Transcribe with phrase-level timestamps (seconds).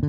[0.00, 0.06] 各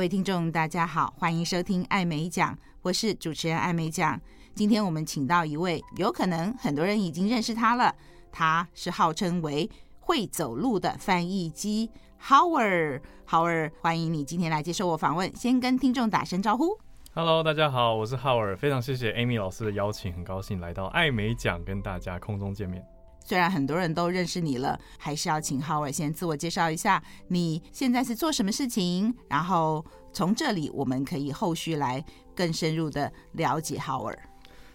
[0.00, 4.18] 位听众，大家好，欢迎收听艾美奖，我是主持人艾美奖。
[4.54, 7.94] 今天我们请到一位，有可能很多人已经认识他了，
[8.30, 9.68] 他是号称为
[10.00, 11.90] 会走路的翻译机
[12.22, 16.78] Howard，Howard，欢迎你今天来接受我访问，先跟听众打声招呼。
[17.14, 22.82] Hello，大家好，我是 Howard，非常谢谢 Amy 老师的邀请，很高兴来到艾美奖跟大家空中见面。
[23.22, 29.14] 虽然很多人都认识你了，还是要请 Howard 先自我介绍一下，你现在是做什么事情？
[29.28, 32.02] 然后从这里我们可以后续来
[32.34, 34.16] 更深入的了解 Howard。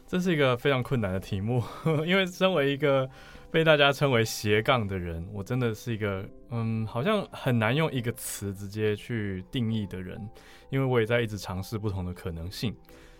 [0.05, 1.63] 这是一个非常困难的题目，
[2.05, 3.09] 因为身为一个
[3.49, 10.29] 被大家称为斜杠的人，我真的是一个嗯，好像很难用一个词直接去定义的人，
[10.69, 12.75] 因为我也在一直尝试不同的可能性。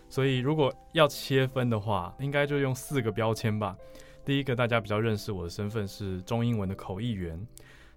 [0.08, 3.76] 所以如果要切分的话，应该就用四个标签吧。
[4.24, 7.46] 第一个，大家比较认识我的身份是中英文的口译员。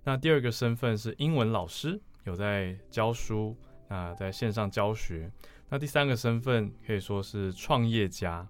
[0.03, 3.55] 那第二个身份是英文老师，有在教书，
[3.87, 5.31] 那在线上教学。
[5.69, 8.47] 那第三个身份可以说是创业家。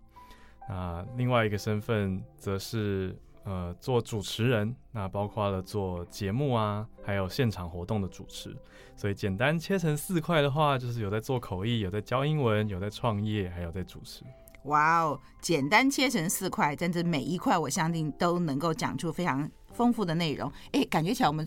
[0.69, 8.55] 那另外一个身份则是呃做主持人，那包括了做节目啊，还有现场活动的主持。
[8.95, 14.23] 所以简单切成四块的话，就是有在做口译，有在教英文，有在创业，还有在主持。
[14.65, 19.49] 哇哦，简单切成四块，但是每一块我相信都能够讲出非常
[19.81, 20.51] 丰富的内容。
[20.73, 21.43] 哎，感觉起来我们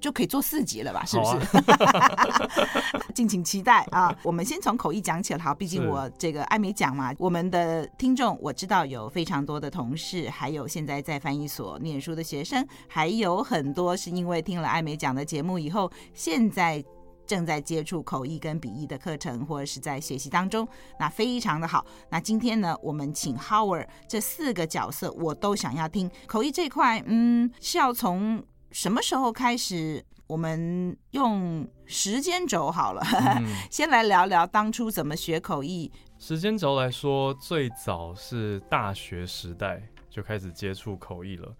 [0.00, 1.04] 就可以做四集了吧？
[1.04, 1.36] 是不是？
[1.72, 4.12] 啊、 敬请期待啊！
[4.24, 16.84] 我们先从口译讲起来，好，毕竟我这个艾美奖嘛，我们的听众我知道有非常多的同事，还有现在在翻译所念书的学生，还有很多是因为听了艾美奖的节目以后，现在。
[17.26, 20.66] 正在接触口译跟笔译的课程，或者是在学习当中，
[20.98, 21.84] 那非常的好。
[22.10, 27.02] 那今天呢，我们请 Howard 这四个角色，我都想要听口译这块。
[27.06, 30.04] 嗯，是要从什么时候开始？
[30.28, 33.00] 我们用时间轴好了，
[33.38, 35.92] 嗯、 先来聊聊当初怎么学口译。
[36.18, 41.54] 时间轴来说，最早是大学时代就开始接触口译了。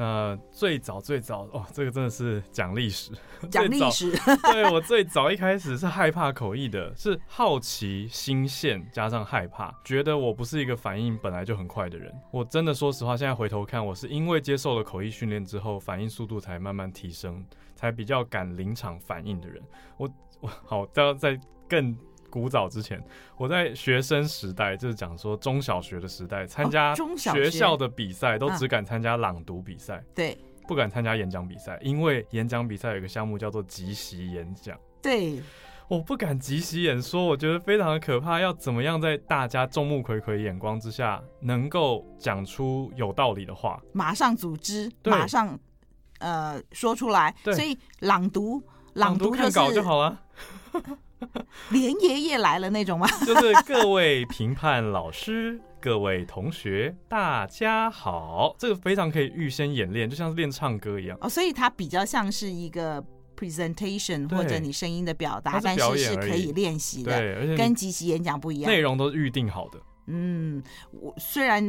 [0.00, 3.12] 那最早最早哦，这个真的是讲历史，
[3.50, 4.10] 讲历史。
[4.50, 12.10] 对，我最早一开始是害怕口译的，是好奇、新鲜加上害怕，觉得我不是一个反应本来就很快的人。
[12.30, 17.44] 我真的说实话，现在回头看，我是因为接受了口译训练之后，反应速度才慢慢提升，
[17.74, 19.62] 才比较敢临场反应的人。
[19.98, 20.10] 我
[20.40, 21.94] 我好，要再更。
[22.30, 22.98] 古早之前，
[23.36, 27.50] 我在学生时代，就是讲说中小学的时代，参加学。
[27.50, 35.42] 校的比赛都只敢参加朗读比赛，对，不敢参加演讲比赛，因为演讲比赛有一个项目叫做即席演讲，对，
[35.88, 45.58] 我不敢即席演说，我觉得非常的可怕，要怎么样在大家众目睽睽眼光之下，能够讲出有道理的话，马上组织，马上
[46.20, 48.62] 呃说出来，所以朗读，
[48.94, 50.18] 朗读、就是、看稿就好了。
[51.70, 53.06] 连爷爷来了那种吗？
[53.26, 58.54] 就是各位评判老师、 各位同学，大家好。
[58.58, 61.28] 这个非常可以预先演练，就像是练唱歌一样哦。
[61.28, 63.02] 所以它比较像是一个
[63.36, 69.78] presentation 或者你声音的表达，但是是可以练习的，对，而且跟即席演讲不一样，内容都是预定好的。
[70.12, 71.64] 嗯，我虽然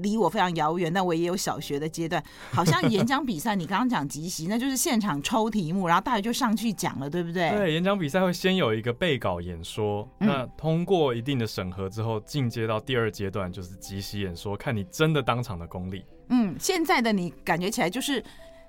[0.00, 2.22] 离我非常遥远，但我也有小学的阶段。
[2.52, 7.50] 好像演讲比赛，你刚刚讲即席，那就是现场抽题目，然后大家就上去讲了，对不对？
[7.50, 16.04] 对，演讲比赛会先有一个备稿演说，那通过一定的审核之后，进阶到第二阶段就是即席演说，看你真的当场的功力。
[16.28, 18.22] 嗯，现在的你感觉起来就是。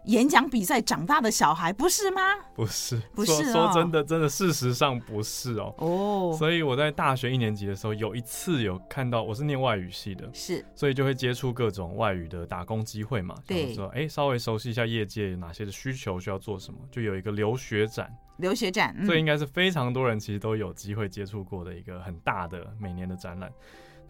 [0.05, 2.21] 演讲比赛长大的小孩不是吗？
[2.55, 3.53] 不是，不是、哦。
[3.53, 5.73] 说真的，真的，事实上不是哦。
[5.77, 5.87] 哦。
[6.31, 6.37] Oh.
[6.37, 13.35] 所以我在大学一年级的时候，有一次有看到，我是念外语系的，是，所以就会接触各种外语的打工机会嘛。
[13.45, 13.73] 对。
[13.73, 18.11] 说，哎，稍微熟悉一下业界有哪些的需求需要做什么，就有一个留学展。
[18.37, 23.51] 留学展，这、嗯、应该是非常多人其实都有机会接触过的一个很大的每年的展览。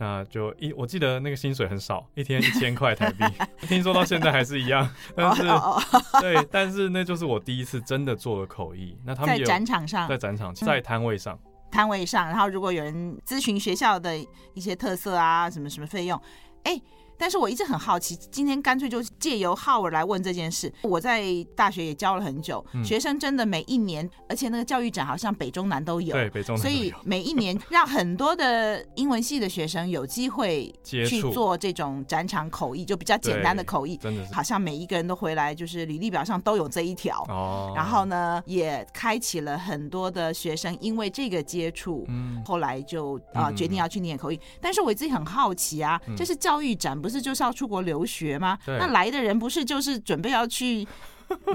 [0.02, 3.24] 那就一，我记得那个薪水很少，一天一千块台币，
[3.68, 4.90] 听说到现在还是一样。
[5.16, 5.44] 但是，
[6.20, 8.98] 对，但是那就是我第一次真的做了口译。
[9.06, 11.38] 那他们在展场上，在展场，在摊位上，
[11.72, 12.26] 摊位上。
[12.26, 14.18] 然后如果有人咨询学校的
[14.56, 16.20] 一些特色啊，什么什么费用，
[16.64, 16.82] 哎，
[17.22, 20.74] 但是我一直很好奇，今天干脆就借由 Howard 来问这件事。
[20.82, 21.24] 我在
[21.56, 26.76] 大学也教了很久，嗯、学生真的每一年，而且那个教育展好像北中南都有，对，北中南都有。
[26.76, 37.24] 所以每一年让很多的英文系的学生有机会去做这种展场口译，就比较简单的口译，真的是，好像每一个人都回来，就是履历表上都有这一条。
[37.30, 44.36] 哦，然后呢，也开启了很多的学生因为这个接触，嗯，后来就啊、呃、决定要去念口译。
[44.38, 48.58] 嗯、但是我自己很好奇啊，这、就是教育展，不是就是要出国留学吗？
[48.66, 50.88] 嗯、那来的人不是就是准备要去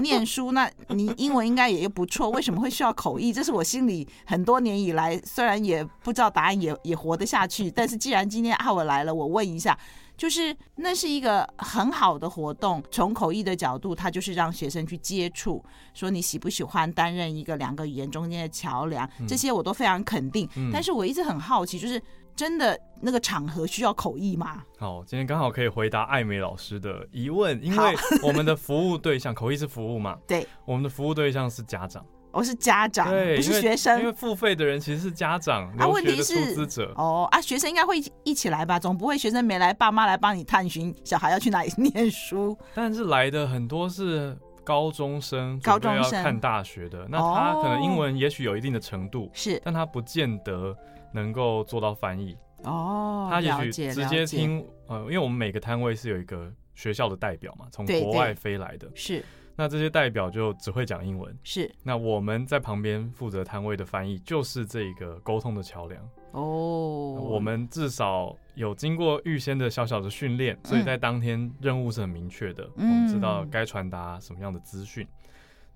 [0.01, 0.51] 念书？
[0.51, 3.33] 那你英文应该也不错，为什么会需要口译？
[3.33, 7.69] 这是我心里很多年以来，虽然也不知道答案也，也也活得下去。
[7.71, 9.77] 但是既然今天啊我来了，我问一下，
[10.17, 12.83] 就是那是一个很好的活动。
[12.89, 15.63] 从口译的角度，它就是让学生去接触，
[15.93, 20.49] 说你喜不喜欢担任一个两个语言中间的桥梁，这些我都非常肯定。
[20.55, 22.01] 嗯、但是我一直很好奇，就是。
[22.37, 24.63] 真的那个场合需要口译吗？
[24.77, 30.15] 好，今天刚好可以回答艾美老师的疑问，因为我们的服务对象口译是服务嘛？
[30.27, 32.05] 对，我们的服务对象是家长。
[32.31, 33.99] 我是家长，对，不是学生。
[33.99, 36.93] 因为付费的人其实是家长，留学的出资者。
[36.95, 38.77] 哦啊，学生应该会一起来吧？
[38.77, 42.55] 总不会学生没来，爸妈来帮你探寻小孩要去哪里念书。
[42.75, 50.77] 但是来的很多是高中生，高中生要看大学的，那他可能英文也许有一定的程度，是，但他不见得。
[51.13, 59.23] 能够做到翻译哦，他也许直接听呃，因为我们每个摊位是有一个学校的代表嘛，从国外飞来的，是。
[59.59, 61.73] 那这些代表就只会讲英文，是。
[61.81, 65.99] 那我们在旁边负责摊位的翻译，就是这个沟通的桥梁
[66.31, 67.13] 哦。
[67.13, 75.07] 我们至少有经过预先的小小的训练，所以在当天任务是很明确的，嗯、我们知道该传达什么样的资讯。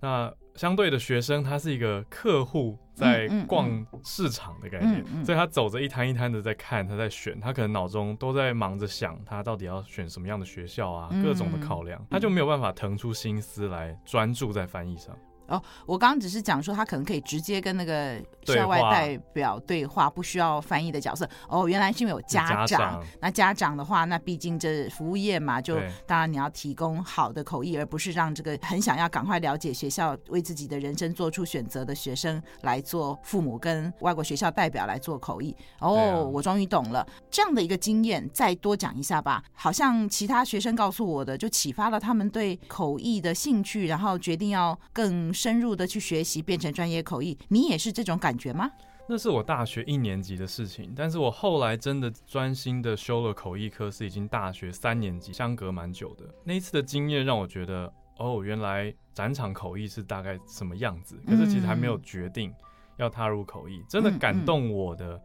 [0.02, 3.70] 那相对的学生，他是一个客户在逛
[4.04, 5.22] 市场的概念，嗯嗯。
[5.22, 15.16] 嗯、所以他走着一摊一摊的在看，他在选，他可能脑中都在忙着想，他到底要选什么样的学校啊，各种的考量，他就没有办法腾出心思来专注在翻译上。
[15.52, 21.30] 哦，我刚刚只是讲说，他可能可以直接跟那个校外代表对话，不需要翻译的角色。
[21.50, 22.66] 哦，原来是因为有家长。
[22.66, 25.76] 家长那家长的话，那毕竟这服务业嘛，就
[26.08, 35.54] 当然你要提供好的口译，而不是让这个很想要赶快了解学校、为自己的人生做出选择的学生来做父母跟外国学校代表来做口译。
[35.80, 39.44] 哦，啊、我终于懂了，这样的一个经验，再多讲一下吧。
[39.54, 45.34] 好像其他学生告诉我的，就启发了他们对口译的兴趣，然后决定要更。
[45.42, 48.72] 深入的去学习，变成专业口译，你也是这种感觉吗？
[49.10, 56.26] 那是我大学一年级的事情，但是我后来真的专心的修了口译科，是已经大学三年级，相隔蛮久的。
[56.44, 61.20] 那一次的经验让我觉得，哦，原来展场口译是大概什么样子。
[61.26, 62.54] 可是其实还没有决定
[62.98, 65.20] 要踏入口译，真的感动我的，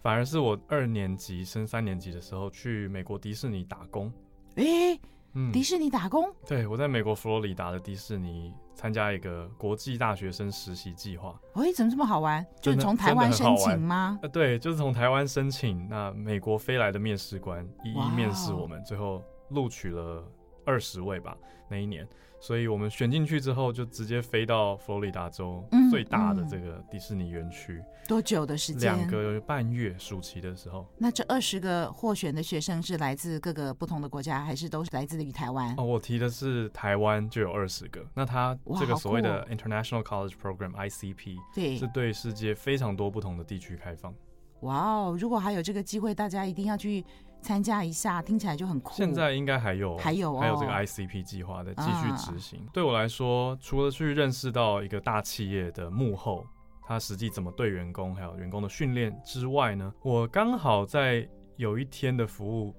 [0.00, 4.12] 反而是我二年级升三年级的时候去美国迪士尼打工。
[4.54, 4.98] 诶，
[5.36, 6.34] 嗯，迪士尼打工？
[6.44, 8.52] 对，我在美国佛罗里达的迪士尼。
[8.76, 12.44] 参加一个国际大学生实习计划，哎，怎么这么好玩？
[12.60, 14.18] 就是从台湾申请吗？
[14.20, 15.88] 呃，对，就是从台湾申请。
[15.88, 20.22] 那美国飞来的面试官一一面试我们，最后录取了
[20.66, 21.34] 二十位吧，
[21.70, 22.06] 那一年。
[22.38, 27.82] 所以我们选进去之后，就直接飞到佛罗里达州最大的这个迪士尼园区。
[28.06, 28.94] 多久的时间？
[28.94, 30.86] 两个半月，暑期的时候。
[30.96, 35.74] 那这二十个获选的学生是来自各个不同的国家，还是都是来自于台湾？
[35.76, 38.04] 哦，我提的是台湾就有二十个。
[38.14, 44.14] 那他这个所谓的 International College Program（ICP） 对，是对世界非常多不同的地区开放。
[44.60, 45.16] 哇哦！
[45.18, 47.04] 如果还有这个机会，大家一定要去。
[47.46, 48.92] 参加一下，听起来就很酷。
[48.96, 52.58] 现在应该还有，还有、哦、还有这个 ICP 计划的继续执行。
[52.58, 56.44] 啊、对我来说，除了去认识到一个大企业的幕后，
[56.82, 62.74] 他实际怎么对员工，还有员工的训练之外呢，我刚好在有一天的服务，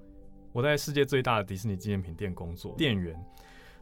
[0.52, 3.18] 我在世界最大的迪士尼纪念品店工作，店员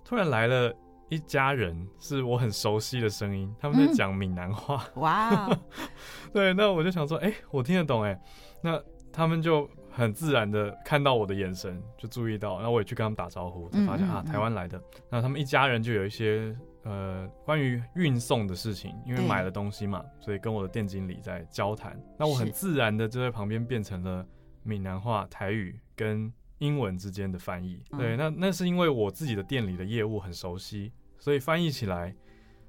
[0.05, 0.73] 突然来了
[1.09, 4.85] 一家人，是我很熟悉的声音，他们在讲闽南话。
[4.95, 5.59] 嗯、哇，
[6.33, 8.17] 对，那我就想说，哎、欸，我听得懂，哎，
[8.63, 8.81] 那
[9.13, 9.69] 他们就。
[9.97, 14.79] 很自然的看到我的眼神，就注意到，然后我也去跟他们打招呼，才发现啊，台湾来的。
[15.11, 21.99] 那他们一家人就有一些呃关于运送的事情，因为买了东西嘛，所以跟我的店经理在交谈。
[22.19, 24.27] 那我很自然的就在旁边变成了
[24.63, 27.83] 闽南话、台语跟英文之间的翻译。
[27.97, 32.15] 对，那那是因为我自己的店里的业务很熟悉，所以翻译起来。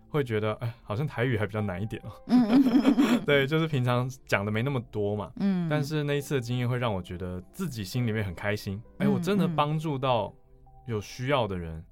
[0.09, 2.11] 会觉得哎，好像台语还比较难一点哦。
[3.25, 5.31] 对，就是平常讲的没那么多嘛。
[5.39, 5.67] 嗯。
[5.69, 8.81] 但是那一次的经验会让我觉得自己心里面很开心。
[8.99, 10.33] 哎，我真的帮助到
[10.85, 11.83] 有需要的人，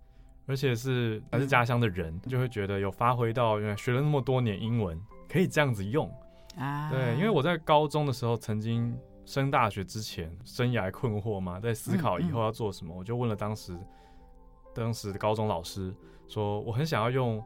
[0.45, 6.09] 而且是来自家乡的人，就会觉得有发挥到原来学了那么多年英文可以这样子用
[6.57, 6.89] 啊。
[6.89, 13.77] 对，因为我在高中的时候曾经升大学之前生涯困惑嘛，在思考以后要做什么，我就问了当时
[14.73, 15.93] 当时的高中老师，
[16.27, 17.43] 说我很想要用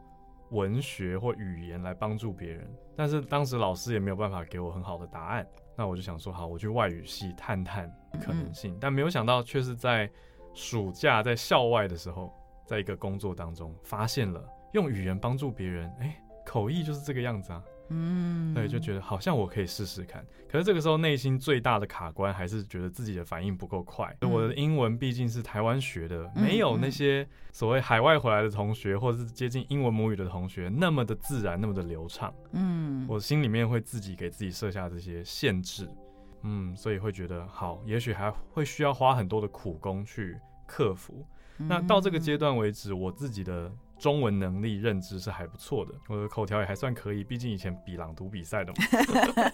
[0.50, 5.46] 文学或语言来帮助别人，但是当时老师也没有办法给我很好的答案。
[5.76, 7.90] 那我就想说，好，我去外语系探探
[8.20, 10.10] 可能性，嗯、但没有想到却是在
[10.52, 12.32] 暑假在校外的时候，
[12.66, 17.62] 在一个工作当中发现了用语言帮助别人，哎、欸，口译就是这个样子啊。
[17.92, 20.24] 嗯，对，就觉得好像我可以试试看。
[20.48, 24.16] 可是这个时候内心最大的卡关还是觉得自己的反应不够快。
[24.20, 32.32] 嗯、我的英文毕竟是台湾学的，没有那些所谓海外回来的同学或者是接近英文母语的同学那么的自然，那么的流畅。
[32.52, 35.88] 嗯，我心里面会自己给自己设下这些限制。
[36.42, 41.26] 嗯，所以会觉得好，也许还会需要花很多的苦功去克服。
[41.56, 43.70] 那到这个阶段为止，我自己的。
[44.00, 48.78] 中文能力认知是还不错的，我的口条也还算可以，毕竟以前比朗读比赛的嘛。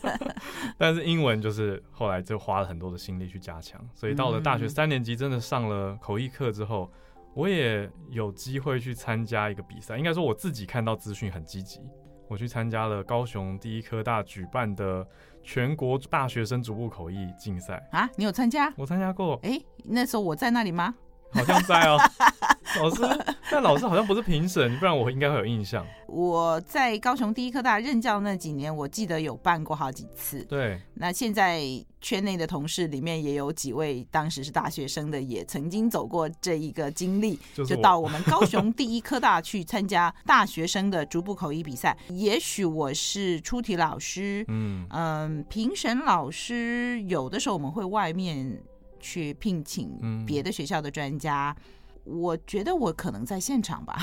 [0.79, 6.91] 但是英文就是后来就花了很多的心力去加强，所以到了大学三年级真的上了口译课之后，
[7.35, 9.99] 我也有机会去参加一个比赛。
[9.99, 11.81] 应该说我自己看到资讯很积极，
[12.29, 15.07] 我去参加了高雄第一科大举办的
[15.43, 18.09] 全国大学生逐步口译竞赛啊！
[18.17, 18.73] 你有参加？
[18.76, 19.38] 我参加过。
[19.43, 20.95] 哎、欸，那时候我在那里吗？
[21.33, 21.99] 好像在哦。
[22.78, 23.02] 老师，
[23.50, 25.87] 但老师好像不是评审，不然我应该会有印象。
[26.06, 30.45] 我在高雄第一科大任教那几年，我记得有办过好几次。
[30.45, 31.62] 对，那现在
[32.00, 41.97] 圈内的同事里面也有几位当时是大学生的，也曾经走过这一个经历，就到我们高雄第一科大去参加大学生的逐步口译比赛。
[42.11, 48.59] 也许我是出题老师，嗯嗯，评审老师有的时候我们会外面
[49.00, 51.54] 去聘请别的学校的专家。
[52.07, 53.99] 我觉得我可能在现场吧，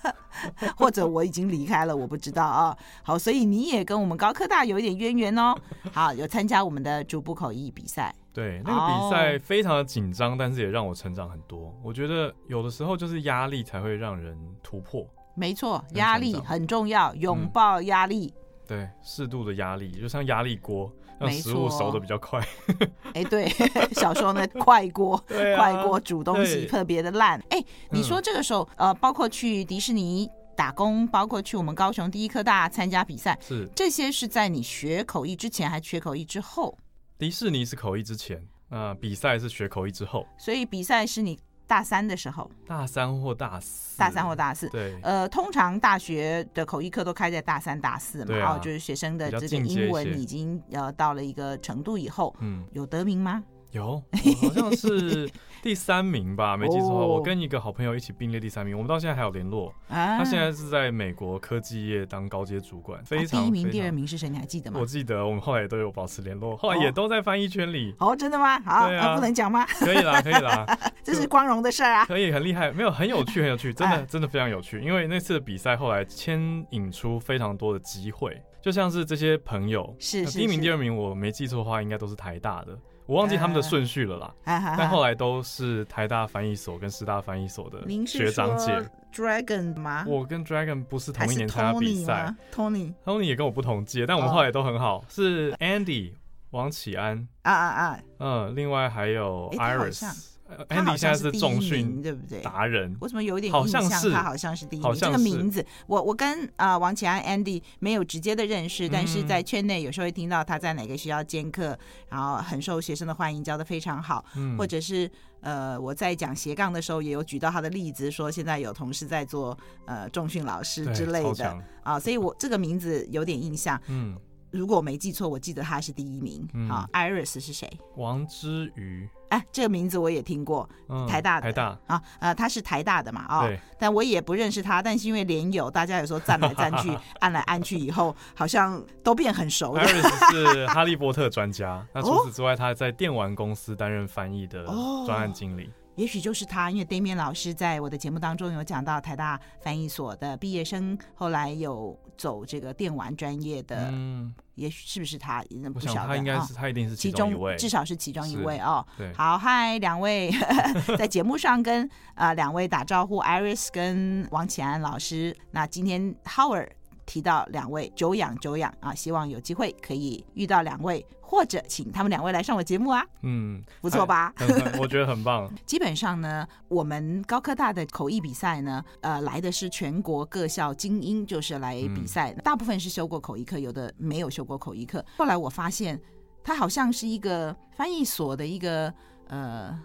[0.76, 2.76] 或者我已经离开了，我不知道啊。
[3.02, 5.54] 好，所以你也跟我们高科大有一点渊源哦。
[5.92, 8.14] 好，有参加我们的逐步口译比赛。
[8.32, 11.74] 对，那个比赛非常的紧张，但是也让我成长很多。
[11.82, 15.06] 我觉得有的时候就是压力才会让人突破。
[15.34, 18.32] 没错，压力很重要，拥抱压力。
[18.36, 22.40] 嗯对，适度的压力，就像压力锅，让食物熟的比较快。
[23.14, 23.46] 哎，对，
[23.92, 27.38] 小时候呢，快锅， 啊、快锅煮东西特别的烂。
[27.50, 36.76] 哎，你说这个时候，嗯、呃，包括去迪士尼打工，包括去我们高雄第一科大参加比赛，是这些是在你学口译之前，还是学口译之后？
[37.18, 40.26] 迪士尼是口译之前，那、呃，比赛是学口译之后。
[40.38, 41.38] 所以比赛是你。
[41.70, 53.44] 大三的时候，大三或大四，大三或大四，对，呃，通常大学的口译课都开在大三、大四嘛，啊、哦，就是学生的这个英文已经呃到了一个程度以后，嗯，有得名吗？
[53.70, 54.02] 有，
[54.42, 55.30] 好像是
[55.62, 57.04] 第三名吧，没记错的话。
[57.04, 59.72] 我跟一个好朋友一起并列第三名，我们到现在还有联络。
[59.88, 63.42] 他现在是在美国科技业当高阶主管，非常。
[63.42, 64.28] 第一名、第二名是谁？
[64.28, 64.80] 你还记得吗？
[64.80, 67.94] 我记得，我们后来也都有保持联络，后来也都在翻译圈里。
[67.98, 68.58] 哦，真的吗？
[68.60, 69.66] 好，不能讲吗？
[69.78, 70.66] 可以啦，可以啦，
[71.04, 72.06] 这是光荣的事啊。
[72.06, 74.80] 可以，很厉害，没有很有趣，很有趣，真的真的非常有趣。
[74.80, 80.38] 因为那次的比赛后来牵引出非常多的机会，就像是这些朋友，是是。
[80.38, 82.78] 第一名、第二名，我没记错的话，应该都是台大的。
[83.10, 88.80] 我忘记他们的顺序了啦，呃、但后来都是台大翻译所跟师大翻译所的学长姐。
[89.12, 90.04] Dragon 吗？
[90.06, 94.98] 我跟 Dragon 不是同一年参加比赛，Tony Tony 也跟我不同届，但我们后来都很好。
[94.98, 96.12] 哦、是 Andy
[96.50, 100.28] 王启安啊啊啊，嗯，另外还有 Iris。
[100.68, 102.40] Andy 现在是重训，对不对？
[102.40, 103.82] 达人，我怎么有一点印象？
[104.12, 104.94] 他好像是第一名。
[104.94, 111.78] 这个名字，我我跟啊王启安 Andy 没有直接的认识，但是在圈内有时候会听到他在哪个学校兼课，
[112.08, 114.24] 然后很受学生的欢迎，教的非常好。
[114.36, 123.80] 嗯或者是呃我在讲斜杠的时候，也有举到他的例子，说现在有同事在做呃重训老师之类的啊，所以我这个名字有点印象。
[123.88, 124.16] 嗯。
[124.50, 126.48] 如果我没记错，我记得他是第一名。
[126.68, 127.70] 好，Iris 是谁？
[127.96, 129.08] 王之瑜。
[129.30, 130.68] 哎，这个名字我也听过，
[131.08, 131.42] 台大的。
[131.42, 133.26] 台大啊，呃，他是台大的嘛？
[133.28, 134.82] 哦，但我也不认识他。
[134.82, 139.76] 但是因为连友，大家有时候站来站去， 按来按去，以后好像都变很熟。
[139.76, 141.86] Iris 是哈利波特专家。
[141.94, 144.64] 那除此之外，他在电玩公司担任翻译的
[145.06, 145.70] 专案经理。
[146.00, 155.44] 也许就是他，因为 Damian 老师在我的节目当中有讲到台大翻译所的毕业生，后来有走这个电玩专业的，嗯，也许是不是他？
[155.74, 158.82] 不晓得，他应该是，他一定是其中一位，至少是其中一位哦。
[158.96, 160.32] 对，好，嗨，两位
[160.96, 165.36] 在节目上跟啊两位打招呼，Iris 跟王启安老师。
[165.50, 166.70] 那今天 Howard
[167.04, 171.04] 提到两位久仰久仰啊，希望有机会可以遇到两位。
[171.30, 174.34] 或者请他们两位来上我节目啊，嗯，不错吧？
[174.80, 175.48] 我觉得很棒。
[175.64, 182.32] 基本上呢，我们高科大的口译比赛呢，呃，来的是全国各校精英，就是来比赛。
[182.32, 185.04] 嗯、大部分是修过口译课，有的没有修过口译课。
[185.16, 186.00] 后来我发现，
[186.42, 188.92] 它好像是一个翻译所的一个
[189.28, 189.80] 呃。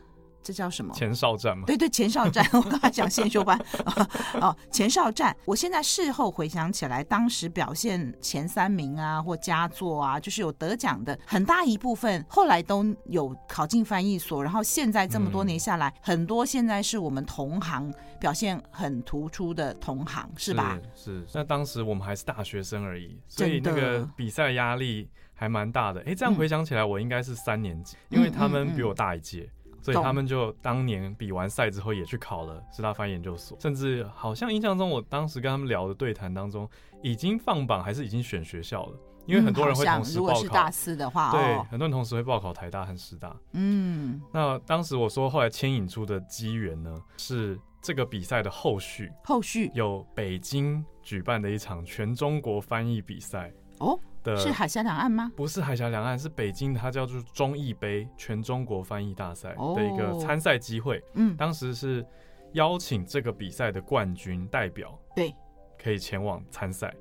[0.46, 0.94] 这叫什么？
[0.94, 1.64] 前哨站吗？
[1.66, 2.48] 对对，前哨站。
[2.54, 3.60] 我刚才讲先修班
[4.40, 5.36] 哦，前哨站。
[5.44, 14.44] 我现在事后回想起来，当时表现前三名啊，或佳作啊，就是有得奖的很大一部分，后来都有考进翻译所。
[14.44, 20.78] 然后现在这么多年下来，嗯、很多现在是我们同行表现很突出的同行，是吧？
[20.94, 21.25] 是。
[21.25, 26.02] 是那当时我们还是大学生而已，所以那个比赛压力还蛮大的。
[26.06, 29.40] 哎，这样回想起来，我应该是三年级，嗯、因为他们比我大一届。
[29.40, 29.52] 嗯嗯嗯
[29.86, 36.68] 所以他们就当年比完赛之后也去考了师大翻译研究所，甚至好像印象中，我当时跟他们聊的对谈当中，
[37.04, 40.34] 已经放榜还是已经选学校了，因为很多人会同时报考。
[40.34, 43.36] 如果是大四的话，对，很多人同时会报考台大和师大。
[43.54, 49.70] 嗯，那当时我说后来牵引出的机缘呢，是这个比赛的后续，后续。
[49.75, 53.54] 有北京举办的一场全中国翻译比赛。
[53.77, 54.00] 哦。
[54.38, 55.29] 是海峡两岸吗？
[55.36, 61.03] 不是海峡两岸，是北京，它叫做中译杯全中国翻译大赛的一个参赛机会。
[61.15, 62.05] 嗯，当时是
[62.53, 65.36] 邀请这个比赛的冠军代表，对，
[65.77, 66.94] 可以前往参赛。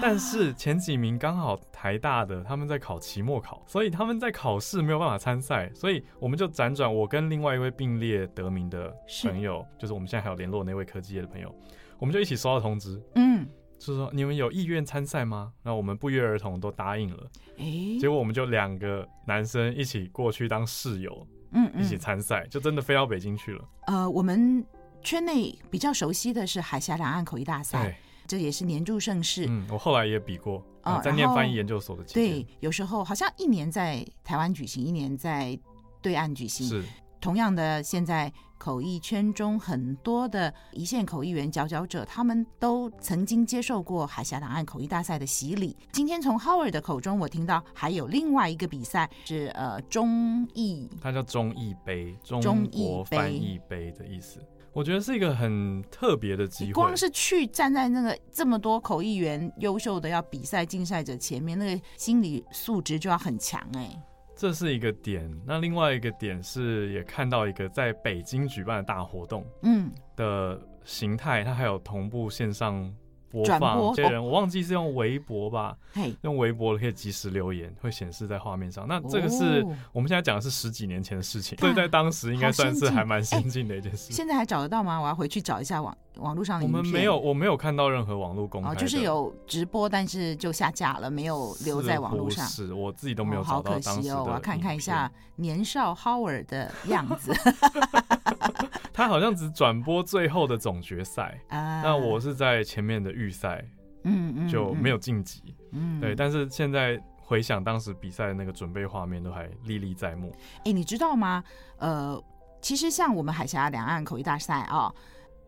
[0.00, 8.90] 但是前几名刚好台大的他们在考期末考，所以他们在考试没有办法参赛，所以我们就辗转，我跟另外一位并列得名的
[9.22, 11.54] 朋友，就是我们现在还有联络那位科技业的朋友，
[11.98, 12.98] 我们就一起收到通知。
[13.16, 13.46] 嗯。
[13.78, 15.52] 就是说，你们有意愿参赛吗？
[15.62, 17.30] 那我们不约而同都答应了。
[17.58, 23.64] 欸、结果我们就两个男生一起过去当室友，嗯，嗯，一起参赛，就真的飞到北京去了。
[23.86, 24.64] 呃，我们
[25.02, 29.46] 圈内比较熟悉的是海峡两岸口译大赛，这也是年度盛事。
[29.48, 32.22] 嗯，我后来也比过，呃、在念翻译研究所的期间。
[32.22, 35.58] 对，有时候好像一年在台湾举行，一年在
[36.00, 36.66] 对岸举行。
[36.66, 36.82] 是。
[37.18, 45.76] 同样的，现在口译圈中很多的一线口译员佼佼者，他们都曾经接受过海峡两岸口译大赛的洗礼。
[45.92, 54.40] 今天从 Howard 的口中，我听到还有另外一个比赛是呃中译，它叫中译杯，中国翻译杯的意思。
[54.72, 56.72] 我觉得是一个很特别的机会。
[56.72, 64.02] 光是去站在那个这么多口译员优秀的要比赛竞赛者前面，那个心理素质就要很强哎、欸。
[64.36, 72.94] 这是一个点，那另外一个点是也看到一个在北京举办的大活动，嗯，的形态，它还有同步线上。
[73.28, 75.76] 播放这些人，我忘记是用微博吧，
[76.22, 78.86] 用微博可以及时留言，会显示在画面上。
[78.86, 84.12] 那这个是我们现在讲的是十几年前的事情，所以在当时应该算是还蛮先进的一件事。
[84.12, 85.00] 现在还找得到吗？
[85.00, 86.66] 我要回去找一下网网络上的。
[86.66, 92.44] 我们没有，我没有看到任何网络公开，就是有直播，但是就下架了，没有留在网络上。
[92.46, 93.72] 是，我自己都没有找到。
[93.72, 97.32] 好可惜哦，我要看看一下年少 Howard 的样子。
[98.92, 103.62] 他好像只转播最后的总决赛， 啊、那我是在前面的预赛，
[104.04, 106.14] 嗯嗯，就没有晋级，嗯，对。
[106.14, 110.32] 但是现在回想当时比赛的那个准备画面，都还历历在目。
[110.60, 111.44] 哎、欸，你知道吗？
[111.76, 112.18] 呃，
[112.62, 114.90] 其实像我们海峡两岸口译大赛啊，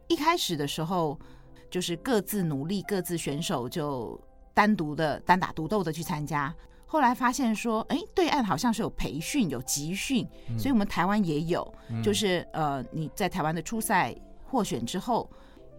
[0.09, 1.19] 一开始的时候
[1.71, 4.21] 就是各自努力，各自选手就
[4.53, 6.55] 单独的单打独斗的去参加。
[6.87, 15.31] 后来发现说，哎，对岸好像是有培训、有集训，嗯、所以我们台湾也有，嗯、就是呃，你在台湾的初赛获选之后，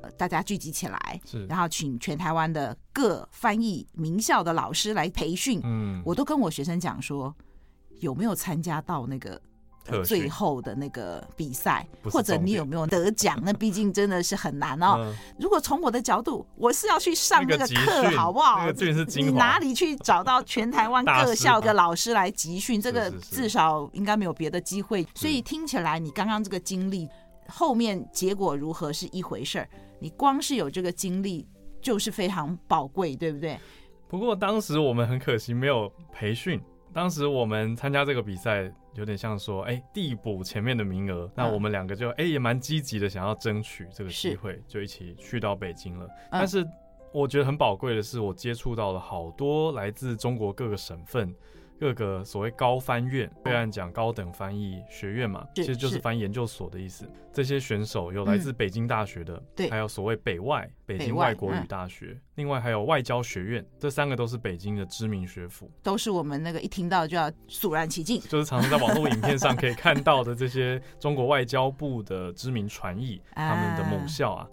[0.03, 5.59] 呃，大家聚集起来，然后请全台湾的各翻译名校的老师来培训。
[5.63, 7.35] 嗯，我都跟我学生讲说，
[8.01, 9.41] 有没有参加到那个？
[10.03, 13.39] 最后的那个比赛，或者你有没有得奖？
[13.43, 14.95] 那毕竟真的是很难哦。
[14.99, 18.69] 嗯、如果从我的角度，我是要去上那个课，好不好？
[19.15, 22.79] 你哪里去找到全台湾各校的老师来集训？
[22.81, 25.05] 这个至少应该没有别的机会。
[25.15, 27.07] 所以听起来，你刚刚这个经历，
[27.47, 29.69] 后面结果如何是一回事儿。
[29.99, 31.47] 你光是有这个经历，
[31.81, 33.59] 就是非常宝贵，对不对？
[34.07, 36.59] 不过当时我们很可惜没有培训。
[36.91, 41.31] 当时我们参加这个比赛，有点像说，哎，递补前面的名额。
[41.33, 46.07] 那我们两个就，哎，也蛮积极的，想要争取这个机会，就一起去到北京了。
[46.29, 46.67] 但是
[47.11, 51.33] 我觉得很宝贵的是，我接触到了好多来自中国各个省份。
[51.79, 57.09] 各个所谓高翻院，对岸讲高等翻译学院嘛，其实就是翻译研究所的意思。
[57.31, 74.47] 这些选手有来自北京大学的，对，还有所谓北外北京外国语大学，另外还有外交学院，这三个都是北京的知名学府，都是我们那个一听到就要肃然起敬，就是常常在网络影片上可以看到的这些中国外交部的知名传译， 他们的母校啊，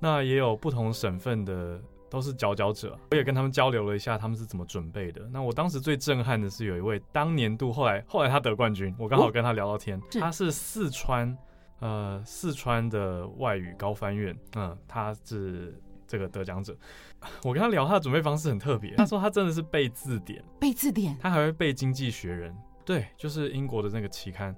[0.00, 1.80] 那也有不同省份的。
[2.10, 5.28] 都是佼佼者，我也跟他们交流了一下，他们是怎么准备的。
[5.32, 11.36] 那我当时最震撼的是有一位当年度后来后来他得冠军，我刚好跟他聊到天，哦、他是四川
[11.80, 16.76] 呃四川的外语高翻院，嗯，他是这个得奖者，
[17.44, 18.94] 我跟他聊，他的准备方式很特别。
[18.96, 22.52] 他说他真的是背字典，背字典，他还会背《经济学人》，
[22.84, 24.56] 对，就是英国的那个期刊。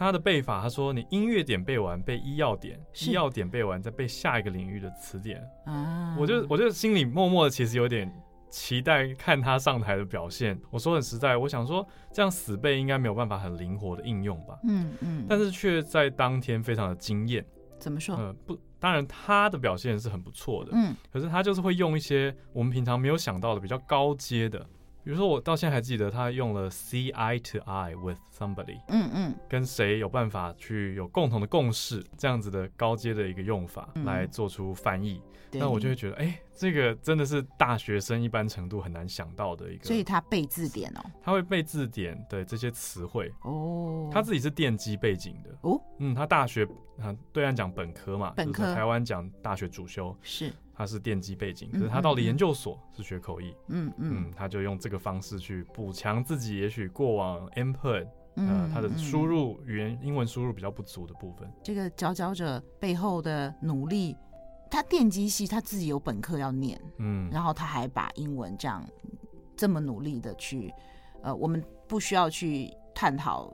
[0.00, 5.46] 他的背法，他说你音乐点背完，背医药点，医药点背完，再背下一个领域的词典。
[5.66, 8.10] 啊，我就我就心里默默的其实有点
[8.48, 10.58] 期待看他上台的表现。
[10.70, 14.58] 我说很实在，我想说这样死背应该没有办法很灵活的应用吧。
[14.64, 17.44] 嗯嗯，但是却在当天非常的惊艳。
[17.78, 18.16] 怎么说？
[18.16, 20.70] 呃，不，当然他的表现是很不错的。
[20.72, 24.66] 嗯，可是他就是会用一些我们平常没有想到的比较高阶的。
[25.10, 35.20] 比如说，我到现在还记得他用了 see eye to eye with somebody，嗯嗯，跟谁有办法去有共同的共识，这样子的高阶的一个用法来做出翻译，
[35.58, 39.84] 那我就会觉得，哎，这个真的是大学生一般程度很难想到的一个。
[39.84, 46.64] 所以他背字典哦，他会背字典的这些词汇哦，他自己是电机背景的哦，嗯，他大学
[47.00, 50.52] 啊对岸讲本科嘛，本科台湾讲大学主修是。
[50.72, 61.46] 他是电机背景，可是他到了研究所是学口译，嗯嗯，嗯，他就用这个方式去补强自己，也许过往 input，呃，他的输入语言英文输入比较不足的部分。
[61.62, 64.16] 这个佼佼者背后的努力，
[64.70, 68.86] 他电机系他自己有本科要念，嗯，然后他还把英文这样
[69.56, 70.72] 这么努力的去，
[71.22, 73.52] 呃，我们不需要去探讨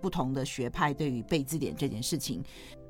[0.00, 2.42] 不同的学派对于背字典这件事情。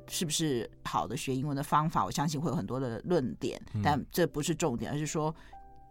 [0.09, 2.05] 是不是好的学英文的方法？
[2.05, 5.35] 我相信会有很多的论点，嗯、但这不是重点，而是说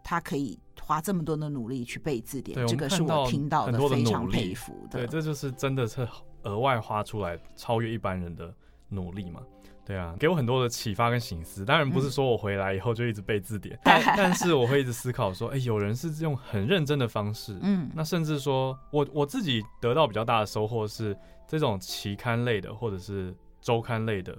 [0.03, 5.01] 他可以花这么多的努力去背字典，这个是我听到的非常佩服的。
[5.01, 6.09] 对，这就是真的是
[6.45, 8.51] 额外花出来超越一般人的
[8.89, 9.43] 努力嘛？
[9.87, 11.65] 对啊，给我很多的启发跟醒思。
[11.65, 21.17] 当然不是说我回来以后就一直背字典，嗯、但但是我会一直思考说，哎，有人是用很认真的方式，嗯，那甚至说我我自己得到比较大的收获是
[21.49, 23.35] 这种期刊类的，或者是。
[23.63, 24.37] 周刊类的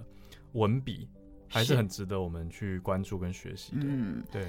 [0.52, 1.06] 文笔
[1.48, 3.82] 还是很值得我们去关注跟学习的。
[3.82, 4.42] 嗯，对。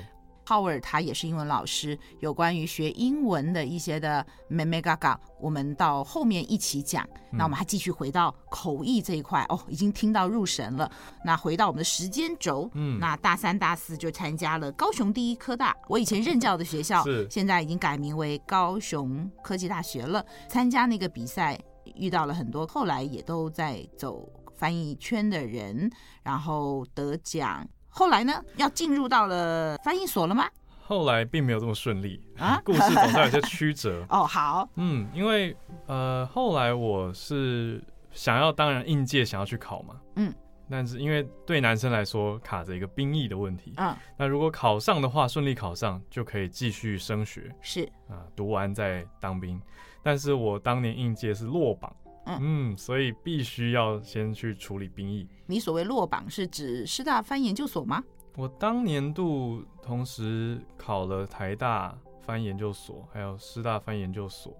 [0.50, 7.08] Howard 他也是英文老师，有关于学英文的一些的眉眉角角，我们到后面一起讲。
[7.32, 10.92] 那我们还继续回到口译这一块哦，已经听到入神了。
[11.24, 20.26] 那回到我们的时间轴，嗯，那大三、大四就参加了高雄第一科大，我以前任教的学校，是现在已经改名为高雄科技大学了。
[20.48, 21.60] 参加那个比赛，
[21.94, 24.28] 遇到了很多，后来也都在走。
[24.58, 25.90] 翻译圈的人，
[26.22, 27.66] 然后得奖。
[27.90, 30.48] 后来呢，要进入到了翻译所了吗？
[30.82, 34.04] 后来并没有这么顺利啊， 故事总是有些曲折。
[34.10, 40.34] 哦，好，嗯，因为呃，后来我是想要，当然应届想要去考嘛，嗯，
[40.68, 49.62] 但是因为对男生来说卡着一个兵役的问题，嗯，那如果考上的话，顺利考上就可以继续升学，是啊，读完再当兵。
[50.02, 51.94] 但是我当年应届是落榜。
[52.40, 55.28] 嗯，所以必须要先去处理兵役。
[55.46, 58.04] 你所谓落榜是指师大翻研究所吗？
[58.36, 64.54] 我当年度同时考了台大翻研究所，还有师大翻研究所，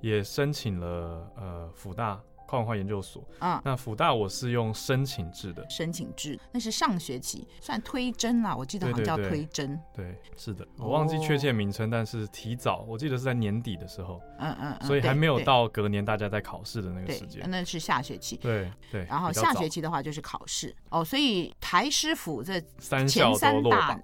[0.00, 2.20] 也申请了呃辅大。
[2.46, 3.22] 跨文化研究所。
[3.38, 20.74] 啊，那辅大我是用申请制的，申请制那是上学期算推甄啦，我记得好像叫推甄，对，是的，我忘记确切名称，但是提早，我记得是在年底的时候，嗯嗯，所以还没有到隔年大家在考试的那个时间，那是下学期，对对，然后下学期的话就是考试。
[20.90, 24.00] 哦，所以台师府这三校都落榜，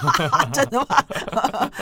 [0.52, 0.86] 真的吗？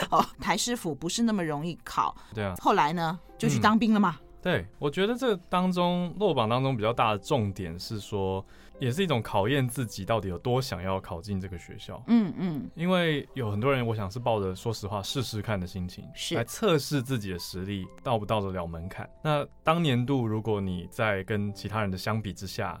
[0.11, 3.19] 哦，台师府不是那么容易考，对啊，后来呢？
[3.37, 4.17] 就去当兵了嘛。
[4.45, 8.45] 对，我觉得这当中落榜当中比较大的重点是说，
[8.77, 11.99] 也是一种考验自己到底有多想要考进这个学校。
[12.05, 19.09] 嗯嗯，因为有很多人，我想是抱着说实话试试看的心情，是来测试自己的实力到不到得了门槛。
[19.23, 22.79] 那当年度如果你在跟其他人的相比之下，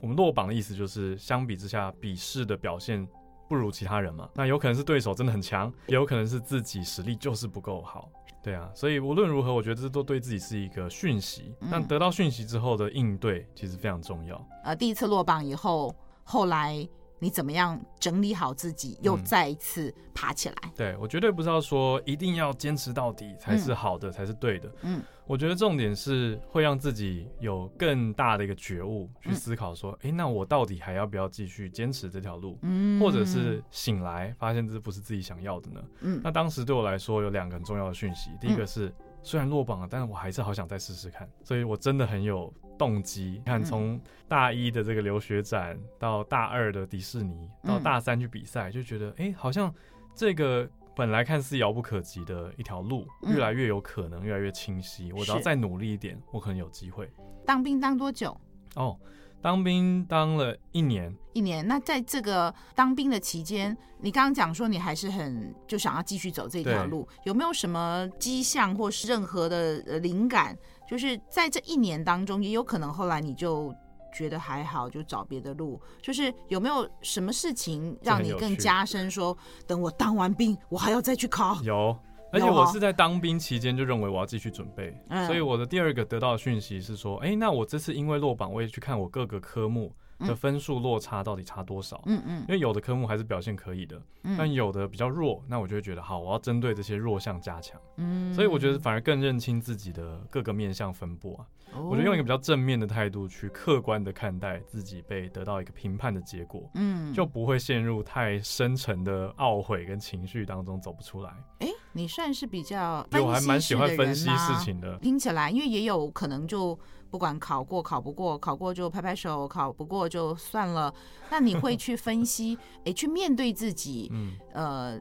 [0.00, 3.06] 我们落榜的意思就是相比之下笔试的表现
[3.50, 4.26] 不如其他人嘛。
[4.32, 8.08] 那有可能是对手真的很强，也有可能是自己实力就是不够好。
[8.42, 11.54] 对啊，所以无论如何，我觉得这都对自己是一个讯息。
[11.70, 14.44] 但得到讯息之后的应对，其实非常重要。
[14.64, 16.88] 呃，第一次落榜以后，后来。
[17.22, 20.56] 你怎么样整理好自己，又再一次爬起来？
[20.64, 24.68] 嗯、对，我绝对不是要说一定要坚持到底才是好的，嗯、才是对的。
[24.82, 32.58] 嗯，我觉得重点是会让自己有更大的一个觉悟，去思考说，哎、嗯，那我到底还要不要继续坚持这条路？
[32.62, 35.80] 嗯，或者是醒来发现这不是自己想要的呢？
[36.00, 38.88] 嗯，那当时对我来说有两个很重要的讯息，第一个是。
[38.88, 43.40] 嗯虽然落榜了，但是我还是好想再试试看，所以我真的很有动机。
[43.44, 49.72] 看从大一的这个留学展，到大二的迪士尼，到大三去比赛，就觉得哎，好像
[50.14, 55.12] 这个本来看似遥不可及的一条路，越来越有可能，越来越清晰。
[55.12, 57.10] 我只要再努力一点，我可能有机会。
[57.46, 58.38] 当兵当多久？
[58.74, 58.98] 哦，
[59.40, 61.66] 当兵当了一年，一年。
[61.66, 70.56] 那在这个当兵的期间，你刚刚讲说你还是很就想要继续走这条路，有没有什么迹象或是任何的灵感？
[70.92, 73.74] 就是在这一年当中，也有可能后来你就
[74.14, 75.80] 觉得还好，就找别的路。
[76.02, 79.34] 就是有没有什么事情让你更加深说，
[79.66, 81.56] 等我当完兵，我还要再去考？
[81.62, 81.96] 有。
[82.30, 84.94] 而且我是在当兵期间就认为我要继续准备，
[85.26, 89.94] 所以我的第二个得到的讯息是说，哎，那我这次因为落榜，我也去看我各个科目
[90.26, 92.00] 的分数落差到底差多少。
[92.06, 94.00] 嗯嗯，因为有的科目还是表现可以的，
[94.36, 97.80] 但有的比较弱，那我就会觉得好，我要针对这些弱项加强。
[97.96, 101.46] 嗯，所以我觉得反而更认清自己的各个面向分布啊。
[101.74, 111.30] 我觉得用一个比较正面的态度去客观的看待自己被得到一个评判的结果，嗯，就不会陷入太深沉的懊悔跟情绪当中走不出来。
[111.60, 111.68] 哎。
[111.94, 114.96] 你算是比较，我还蛮喜欢分析事情的。
[115.00, 116.78] 听起来，因为也有可能就
[117.12, 120.92] 不管考过考不过，考过就拍拍手，考不过就算了。
[121.30, 124.98] 那你会去分析， 哎，去面对自己，嗯，呃，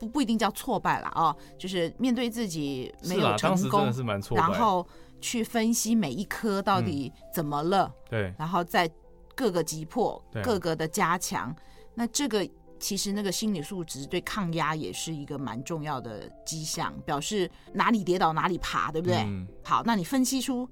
[0.00, 3.88] 不不一定叫挫败了啊，就是面对自己没有成功，
[4.34, 4.84] 然后
[5.20, 8.90] 去分析每一科到底怎么了，对，然后再
[9.36, 11.54] 各个击破，各个的加强。
[11.94, 12.44] 那这个。
[12.82, 19.18] 其实那个心理素质对抗压也是一个蛮重要的迹象，表示哪里跌倒哪里爬，对不对？
[19.18, 20.66] 嗯、好，那你分析出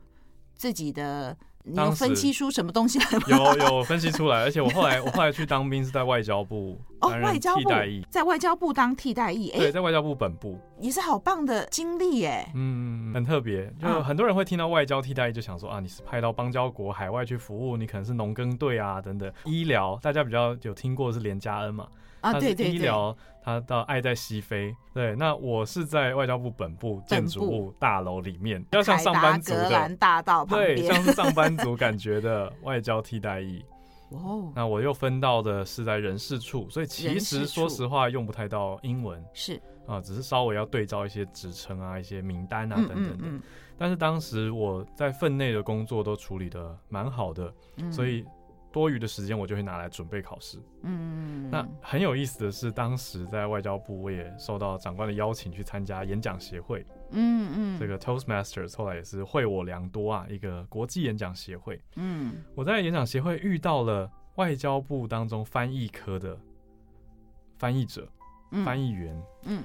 [0.58, 3.54] 自己的，你有分析出什么东西来吗？
[3.56, 7.70] 有有分析出来，而且我后来我后来去当兵是在外交部哦，外交部
[8.10, 12.50] 在外交部当替代役，对，在外交部本部也是好棒的经历耶。
[12.56, 19.32] 嗯，很特别，就很多人会听到外交替代役就想说啊，你是派到邦交国海外去服务，你可能是农耕队啊等等。
[19.44, 21.86] 医疗大家比较有听过的是连家恩嘛。
[22.20, 33.64] 啊，对对对，医疗他到爱在西非，对，那我是在外交部本部建筑物大楼里面，要像上班族的大道旁边，对，像是上班族感觉的外交替代役。
[34.10, 39.60] 哦，那我又分到的是在人事处，所以其实说实话用不太到英文，是。
[39.86, 43.10] 啊，只是稍微要对照一些职称啊、一些名单啊等等的。
[43.10, 43.20] 嗯嗯。
[43.36, 43.42] 嗯，
[43.78, 48.24] 但是当时我在分内的工作都处理的蛮好的，嗯、所以。
[48.78, 50.56] 多余的时间我就会拿来准备考试。
[50.82, 56.86] 嗯，那很有意思的是，当时在外交部，我也受到长官的邀请去参加演讲协会。
[57.10, 61.82] 嗯嗯，这个 Toastmasters 后来也是惠我良多啊，一个国际演讲协会。
[61.96, 66.38] 嗯，我在演讲协会遇到了外交部当中翻译科的
[67.58, 68.08] 翻译者、
[68.64, 69.20] 翻译员。
[69.42, 69.64] 嗯，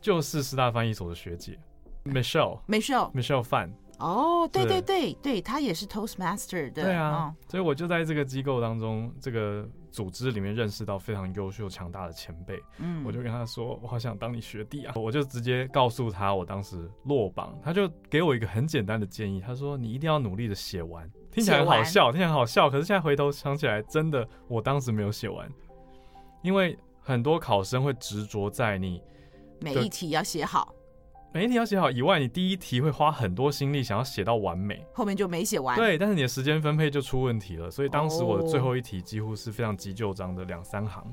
[0.00, 1.58] 就是师大翻译所的学姐
[2.04, 3.74] Michelle，Michelle，Michelle 范。
[3.98, 6.82] 哦，对对对对，他也是 Toastmaster 的。
[6.82, 12.60] 对啊，所以我就在这个机构当中，这个组织里面认识到非常优秀、强大的前辈。
[12.78, 14.94] 嗯，我就跟他说，我好想当你学弟啊！
[14.96, 25.48] 我就直接告诉他，我当时落榜，他就给我一个很简单的建议，他说：“你一定要努力的写完。”听起来很好笑，听起来很好笑，可是现在回头想起来，真的，我当时没有写完，
[26.42, 29.02] 因为很多考生会执着在你
[29.60, 30.74] 每一题要写好。
[31.34, 35.76] 每一题要写好以外，你第一题会花很多心力想要写到完美，后面就没写完。
[35.76, 37.68] 对，但是你的时间分配就出问题了。
[37.68, 41.04] 所以当时我的最后一题几乎是非常急救章的两三行。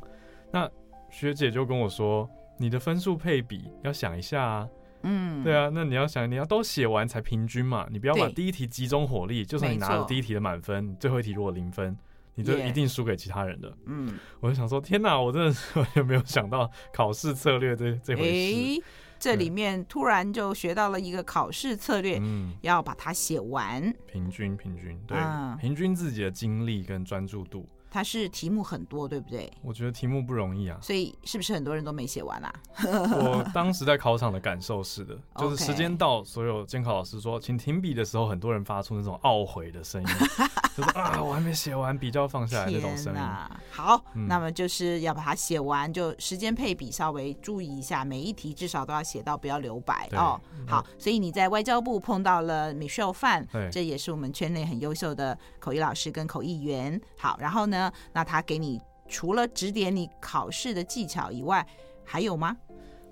[0.52, 0.70] 那
[1.10, 2.30] 学姐就跟我说
[2.60, 4.70] ：“你的分数配比要想一下啊。”
[5.02, 7.88] 嗯，对啊，那你要想，你要都写完才平均嘛。
[7.90, 11.98] 你不要把第一题集中火力，就算你拿了第一题的满分，最后一题如果零分，
[12.36, 13.76] 你就一定输给其他人的。
[13.88, 18.84] 嗯，我就想说，天哪，我真的是完全没有想到考试策略这这回事。
[19.22, 27.70] 这里面突然就学到了一个考试策略，嗯，要把它写完，平均平均，对，嗯，平均自己的精力跟专注度。
[27.93, 29.51] 它是题目很多，对不对？
[29.62, 32.54] 我觉得题目不容易啊，所以是不是很多人都没写完啊？
[32.86, 40.08] 我当时在考场的感受是的， 就是时间到，所有监考老师说请停笔的时候，很多人发出那种懊悔的声音，
[40.77, 43.21] 就是啊，我还没写完，笔就要放下来那种声音。
[43.69, 50.39] 好，嗯、那么就是要把它写完，就时间配比稍微注意一下，每一题至少都要写到，不要留白哦。
[50.65, 56.99] 好，所以你在外交部碰到了 Michelle Fan，对这也是我们圈内很优秀的口译老师跟口译员。
[57.17, 57.81] 好，然后呢？
[58.12, 61.65] 那他给你除了指点你考试的技巧以外，
[62.04, 62.58] 还有吗？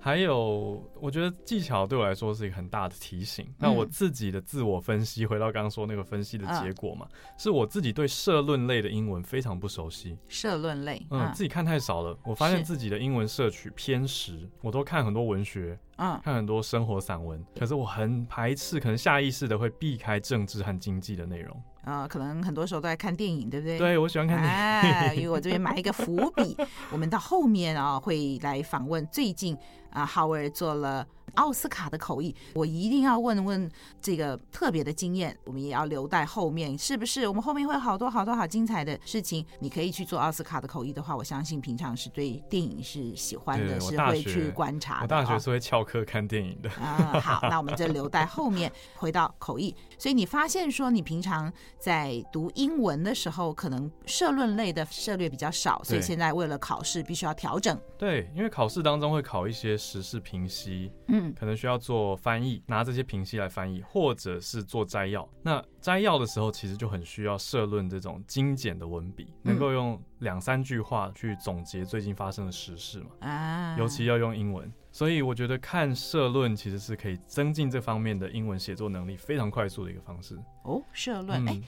[0.02, 3.44] 还有，我觉得技巧对我来说是一个很大的提醒。
[3.46, 10.18] 嗯、那我自己的自我分析，回到刚刚说那个分析的结果嘛，嗯、是我自己对社论类的英文非常不熟悉。
[10.30, 12.18] 社论类，嗯，嗯自己看太少了。
[12.24, 21.62] 我发现自己的英文摄取偏食，我都看很多文学，嗯，看很多生活散文，可是我很排斥，可能下意识的会避开政治和经济的内容。
[21.84, 23.78] 啊、呃，可能很多时候都在看电影，对不对？
[23.78, 24.52] 对，我喜欢看电影。
[24.52, 26.56] 哎， 因为我这边埋一个伏笔，
[26.92, 29.58] 我们到后面啊会来访问最近
[29.90, 33.70] 啊，浩尔做了奥斯卡的口译，我一定要问问
[34.02, 37.28] 这个特别的经验，我们也要留待后面，是不是？
[37.28, 45.02] 我们后面会有好多好多好精彩的事情，你可以去做奥斯卡的口译的话，我相信平常是对电影是喜欢的，是会去观察的。
[45.02, 46.70] 我大学是会翘课看电影的。
[46.72, 49.76] 啊、嗯，好，那我们就留待后面回到口译。
[49.98, 57.78] 所以你发现说，你平常在读英文的时候，可能社论类的涉略比较少，所以现在为了考试必须要调整。
[57.98, 65.28] 对，因为考试当中会考一些时事评析，嗯，可能需要做翻译，拿这些评析来翻译，或者是做摘要。
[65.42, 73.10] 那摘要的时候，其实就很需要社论这种精简的文笔，能够用两三句话去总结最近发生的时事嘛。
[73.22, 80.38] 啊，尤其要用英文，所以我觉得看社论其实是可以增进这方面的英文写作能力非常快速的一个方式。
[80.64, 81.64] 哦，社论，哎、嗯。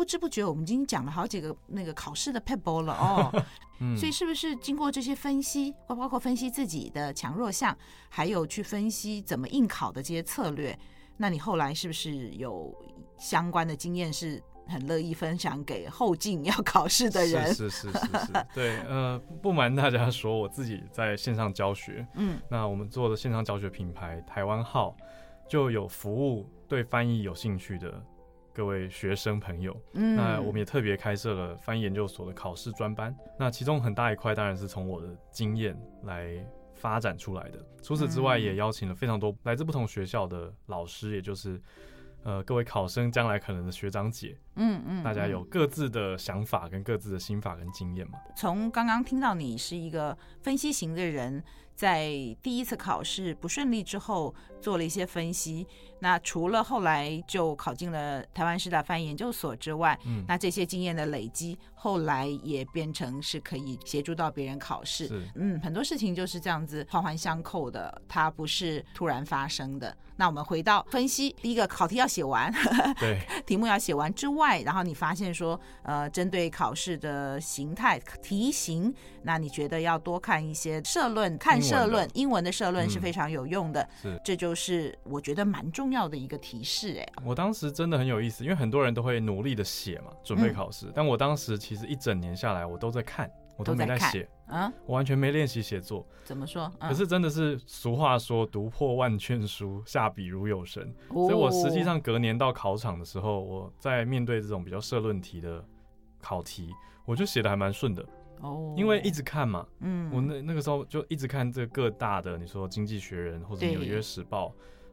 [0.00, 3.44] 不知不觉，我们已经讲了好几个那个考试的撇步了哦。
[3.80, 7.76] 嗯，所以是不是经过这些分析，包包括分析自己的强弱项，
[8.08, 10.74] 还有去分析怎么应考的这些策略，
[11.18, 12.74] 那你后来是不是有
[13.18, 17.54] 相关的经验，是很乐意分享给后进要考试的人？
[17.54, 24.96] 是是是是是，对，呃，不瞒大家说，我自己在线上教学，嗯，那我们做的线上教学品牌台湾号
[25.46, 28.02] 就有服务对翻译有兴趣的。
[28.52, 33.14] 各位学生朋友，嗯，那我们也特别开设了翻译研究所的考试专班。
[33.38, 36.34] 那其中很大一块当然是从我的经验来
[36.74, 37.64] 发展出来的。
[37.82, 41.60] 除此之外，也邀请了非常多来自不同学校的老师，也就是
[42.24, 48.18] 呃各位考生将来可能的学长姐，嗯嗯，大家有各自的想法跟各自的心法跟经验嘛。
[48.36, 51.42] 从刚刚听到你是一个分析型的人，
[51.74, 52.08] 在
[52.42, 55.66] 第一次考试不顺利之后做了一些分析。
[56.02, 65.10] 那除了后来就考进了台湾师大翻译研究所之外，嗯，那这些经验的累积，后来也变成是可以协助到别人考试。
[65.34, 69.94] 嗯，很多事情就是这样子环环相扣的，它不是突然发生的。
[70.16, 72.50] 那我们回到分析，第一个考题要写完，
[72.98, 83.82] 对， 题目要写完之外，然后你发现说，呃，针对考试的形态题型，那你觉得要多看一些社论，看社论，英文的社论是非常有用的。
[84.04, 86.98] 嗯、是，这就是我觉得蛮重要的一个提示。
[86.98, 93.30] 哎，我当时真的很有意思，因为很多人都会努力的写嘛，准备考试，嗯、但我当时其实一整年下来，我都在看。
[93.56, 96.06] 我都没在写，啊，我完全没练习写作。
[96.24, 96.72] 怎么说？
[96.80, 105.62] 可是真的是俗话说“读破万卷书，下笔如有神”，所以我实际上隔年到考场的时候，我在面对这种比较社论题的
[106.22, 106.70] 考题，
[107.04, 108.02] 我就写的还蛮顺的。
[108.40, 114.48] 哦，因为一直看嘛，嗯，我那那个时候就一直看这各大的，你说《经济学人》或者《纽约时报》，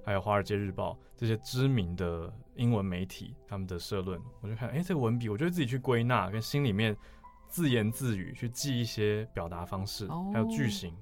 [0.05, 6.95] 还有《华尔街日报》这些知名的英文媒体他们的社论，我就看，哎，这个文笔，我就自己去归纳，跟心里面。
[7.49, 10.93] 自言自语去记一些表达方式，还有句型，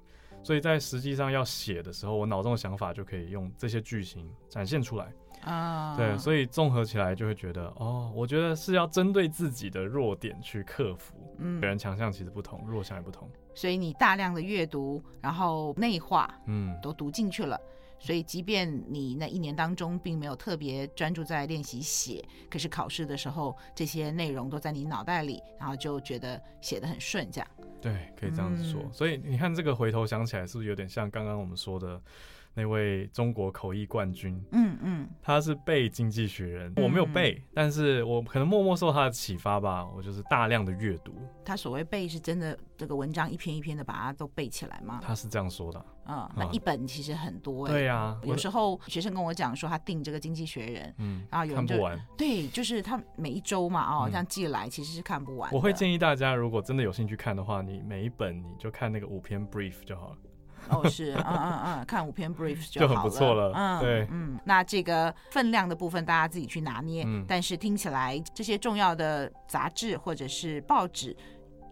[0.43, 5.11] 所以在实际上要写的时候，我脑中的想法就可以用这些句型展现出来
[5.45, 5.95] 啊。
[5.97, 11.15] 对，所以综合起来就会觉得，哦，我觉得是要针对自己的弱点去克服。
[11.37, 13.29] 嗯，别人强项其实不同，弱项也不同。
[13.53, 17.59] 所以你大量的阅读，然后内化，嗯，都读进去了。
[17.97, 27.47] 所以，即便你那一年当中并没有特别专注在练习写，可是考试的时候，这些内容都在你脑袋里，然后就觉得写的很顺，这样。
[27.81, 28.81] 对，可以这样子说。
[28.83, 31.99] 嗯、所以你看，这个回头想起来，是不是有点像刚刚我们说的？
[32.55, 41.13] 那位中国口译冠军，嗯嗯，他是背《经济学人》，我没有背，但是我可能默默受他的启发吧，我就是大量的阅读。
[41.43, 45.01] 他所谓背是真的，这个文章一篇一篇的把它都背起来吗？
[45.03, 45.85] 他是这样说的。
[46.07, 47.67] 嗯，那一本其实很多。
[47.67, 51.99] 对呀，有时候学生跟我讲说他订这个《经济学人》，嗯，然后有人就看不完。
[52.17, 55.51] 对，就是他每一周嘛，哦，这样寄来其实是看不完。
[55.51, 60.17] 我会建议大家，如果真的有兴趣看的话，你每一本你就看那个五篇 brief 就好了。
[60.69, 63.51] 哦，是，嗯嗯嗯，看五篇 brief 就，就很不错了。
[63.55, 67.03] 嗯，对，嗯，那这个分量的部分大家自己去拿捏。
[67.05, 71.15] 嗯，但是听起来这些重要的杂志或者是报纸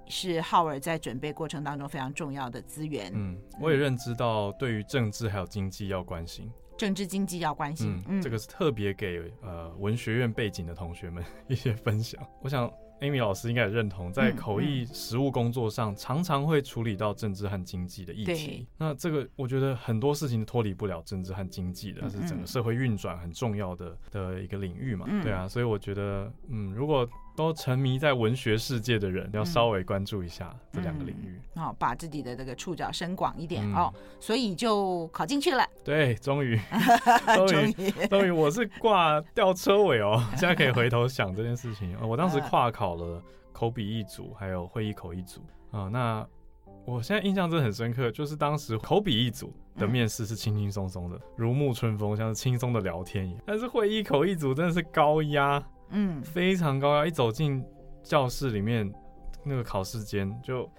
[0.07, 3.11] 是浩尔在准备过程当中非常重要的资源。
[3.13, 8.03] 嗯，我也认知到对于政治还有经济要关心，政治经济要关心。
[8.07, 12.21] 嗯，这个是特别给呃文学院背景的同学们 一些分享。
[12.41, 12.71] 我想。
[13.03, 18.65] Amy 老师应该也认同，在口译实务工作上，常常会处理到政治和经济的议题。
[18.77, 25.05] 那这个我觉得很多事情脱离不了政治和经济的，是整个社会运转很重要的的一个领域嘛。
[25.21, 33.93] 对啊，所以我觉得，嗯，如果都沉迷在文学世界的人，要稍微关注一下这两个领域，哦，把自己的这个触角伸广一点、嗯、哦。
[34.19, 35.65] 所以就考进去了。
[35.83, 36.59] 对，终于，
[37.35, 40.23] 终于，终于，我是挂吊车尾哦。
[40.37, 41.97] 现在可以回头想这件事情。
[42.07, 45.41] 我当时跨考了口笔一组，还有会议口一组
[45.71, 45.89] 啊、呃。
[45.89, 46.27] 那
[46.85, 53.41] 我现在印象真的很深刻，就是当时口笔一组的面试是轻轻松松的，如沐春风，像是轻松的聊天一样。
[53.45, 55.63] 但是会议口一组真的是高压，
[55.93, 57.07] 嗯，非常高压。
[57.07, 57.63] 一走进
[58.03, 58.91] 教室里面，
[59.45, 60.69] 那个考试间就。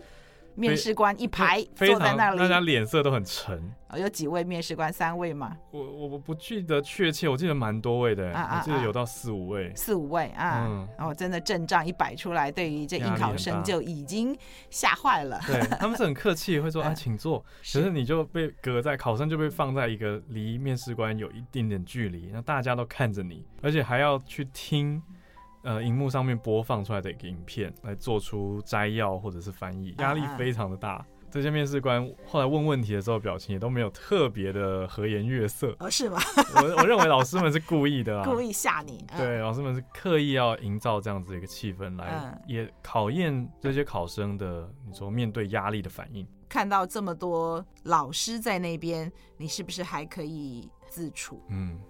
[0.55, 3.73] 面试官一排坐在那里，大家脸色都很沉。
[3.89, 4.93] 哦，有几位面试官？
[4.93, 5.57] 三位吗？
[5.71, 9.73] 我我我不记得确切，我记得蛮多位的，啊啊啊我记得有到四五位。
[9.75, 14.37] 四五位啊，嗯，然后真的阵仗一摆出来，对于这应考生就已经
[14.71, 15.41] 吓坏了。
[15.47, 17.45] 对，他们是很客气，会说 啊，请坐。
[17.73, 25.03] 可是你就被隔在考生就被放在一个离面试官有一定点距离，那大家都看着你，而且还要去听。
[25.65, 30.97] 呃，荧幕上面播放出来的一个影片，来做出摘要或者是翻译，压力非常的大。
[30.97, 35.75] 啊、这些面试官后来问问题的时候，表情也都没有特别的和颜悦色。
[35.79, 36.21] 哦，是吗？
[36.57, 39.05] 我我认为老师们是故意的啊， 故意吓你。
[39.09, 46.27] 嗯、对，老师们是刻意要营造这样子一个气氛，来、嗯、也考验这些考生的，你说面对压力的反应。
[46.47, 51.41] 看到这么多老师在那边，你是不是还可以自处？
[51.49, 51.81] 嗯，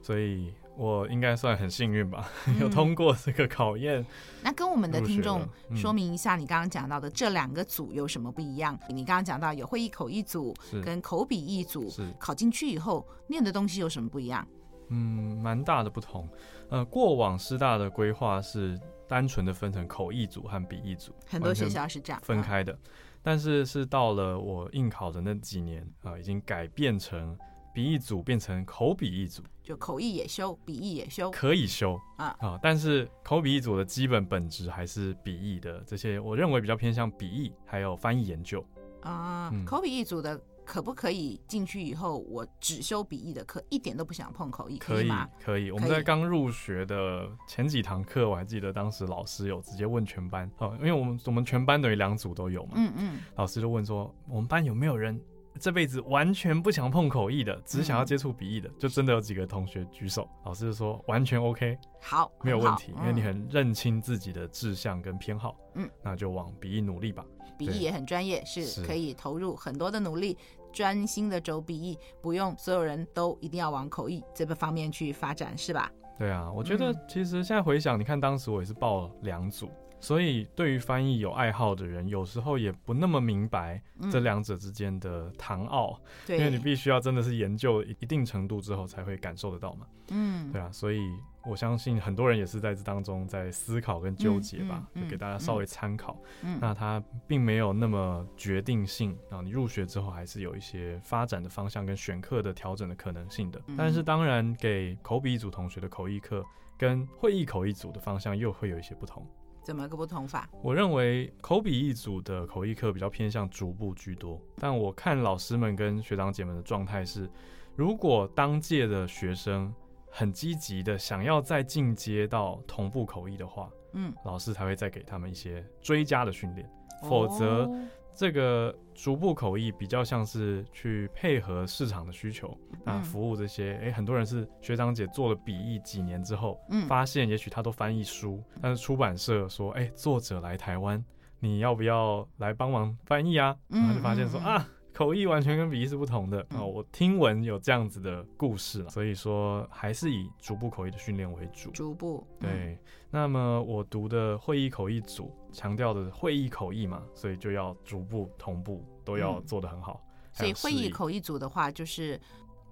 [0.00, 0.54] 所以。
[0.78, 4.06] 我应该算很幸运吧， 有通过这个考验。
[4.44, 8.78] 那跟我们的听众说明一下，你刚刚讲到的这两个组有什么不一样？
[8.88, 10.54] 你刚刚讲到有会议口译组
[10.84, 14.46] 跟口笔译组，是考进去以后念的东西有什么不一样？
[14.90, 16.28] 嗯，蛮大的不同。
[16.70, 22.78] 呃，过往师大的规划是单纯的分成口译组和笔译组，很多学校是这样分开的。
[23.20, 27.36] 但是是到了我应考的那几年啊，已经改变成。
[27.78, 32.58] 笔译组变成口笔译组，就口译也修，笔译也修，可以修啊啊！
[32.60, 38.66] 但是口笔译组的基本本质还是笔译的这些，我认为比较偏向笔译，还有翻译研究
[39.02, 39.48] 啊。
[39.52, 45.28] 嗯、口笔译组的可不可以进去以后，我只修笔译的课，一点都不想碰口译，可以吗？
[45.40, 45.70] 可以。
[45.70, 55.16] 我们在刚入学的前几堂课，我还记得当时老师有直接问全班哦，因为我们我们全班等于两组都有嘛，嗯嗯，老师就问说，我们班有没有人？
[55.58, 60.28] 这辈子完全不想碰口译的，只想要接触笔译的，嗯、就真的有几个同学举手。
[60.44, 67.24] 老师就说完全 OK，好，没有问题，因为你很认清自己的志向跟偏好，嗯，那就往笔译努力吧。
[67.58, 70.38] 笔译也很专业，是可以投入很多的努力，
[70.72, 75.90] 专心的走笔译，不用所有人都一定要往口译这个方面去发展，是吧？
[76.16, 79.68] 对啊，我觉得其实现在回想，嗯、你看当时我也是报了两组。
[80.00, 89.86] 所以，对于翻译有爱好的人，有时候也不那么明白这两者之间的唐奥，嗯、因为你必须要真的是研究一定程度之后才会感受得到嘛。
[90.10, 91.00] 嗯，对啊，所以
[91.44, 96.16] 我相信很多人也是在这当中在思考跟纠结吧，嗯嗯、就给大家稍微参考。
[96.42, 103.60] 嗯、那它并没有那么决定性啊，你入学之后还是有一些发展的方向跟选课的调整的可能性的。
[103.66, 106.44] 嗯、但是当然，给口笔一组同学的口译课
[106.78, 109.26] 跟会议口译组的方向又会有一些不同。
[109.68, 110.48] 怎么个不同法？
[110.62, 117.28] 我认为口笔一组的口译课比较偏向逐步居多，但我看老师们跟学长姐们的状态是，
[117.76, 119.70] 如果当届的学生
[120.10, 126.66] 很积极的想要再进阶到同步口译的话，嗯，老师才会再给他们一些追加的训练，
[127.02, 127.70] 否则。
[128.18, 132.52] 这个逐步口译比较像是去配合市场的需求
[132.84, 136.58] 啊，服务这些哎，很多人是学长姐做了笔译几年之后，
[136.88, 141.02] 发现也许他都翻译书，但是出版社说哎，作者来台湾，
[141.38, 143.56] 你要不要来帮忙翻译啊？
[143.68, 144.66] 然后就发现说啊。
[144.98, 146.60] 口译完全跟笔译是不同的啊！
[146.60, 151.70] 我听闻有这样子的故事，所以说还是以逐步口译的训练为主。
[151.70, 152.50] 逐步对。
[152.50, 152.78] 嗯、
[153.08, 160.04] 那么我读的会议口译组强调的会议口译嘛，所以就要逐步同步都要做得很好。
[160.04, 162.20] 嗯、所以会议口译组的话就是。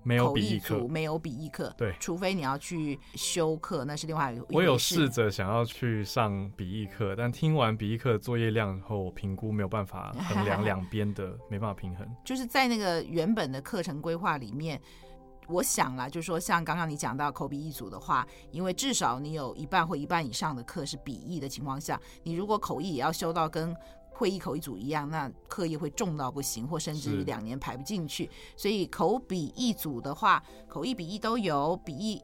[0.06, 4.46] 没有笔译课，没有笔译课，对，除非你要去修课，那是另外一个。
[4.50, 12.06] 我有试着想要去上笔译课，但听完笔译课作业量后，评估没有办法衡量两 边的，没办法平衡。
[12.24, 14.80] 就是在那个原本的课程规划里面，
[15.48, 23.74] 我想啦，就是说像刚刚你讲到口笔译组的话，因为至少你有一半或一半以上的课是笔译的情况下，你如果口译也要修到跟。
[24.16, 28.30] 会一口一组一样，那课业会重到不行，或甚至于两年排不进去。
[28.56, 32.22] 所以口笔一组的话，口译笔译都有，笔译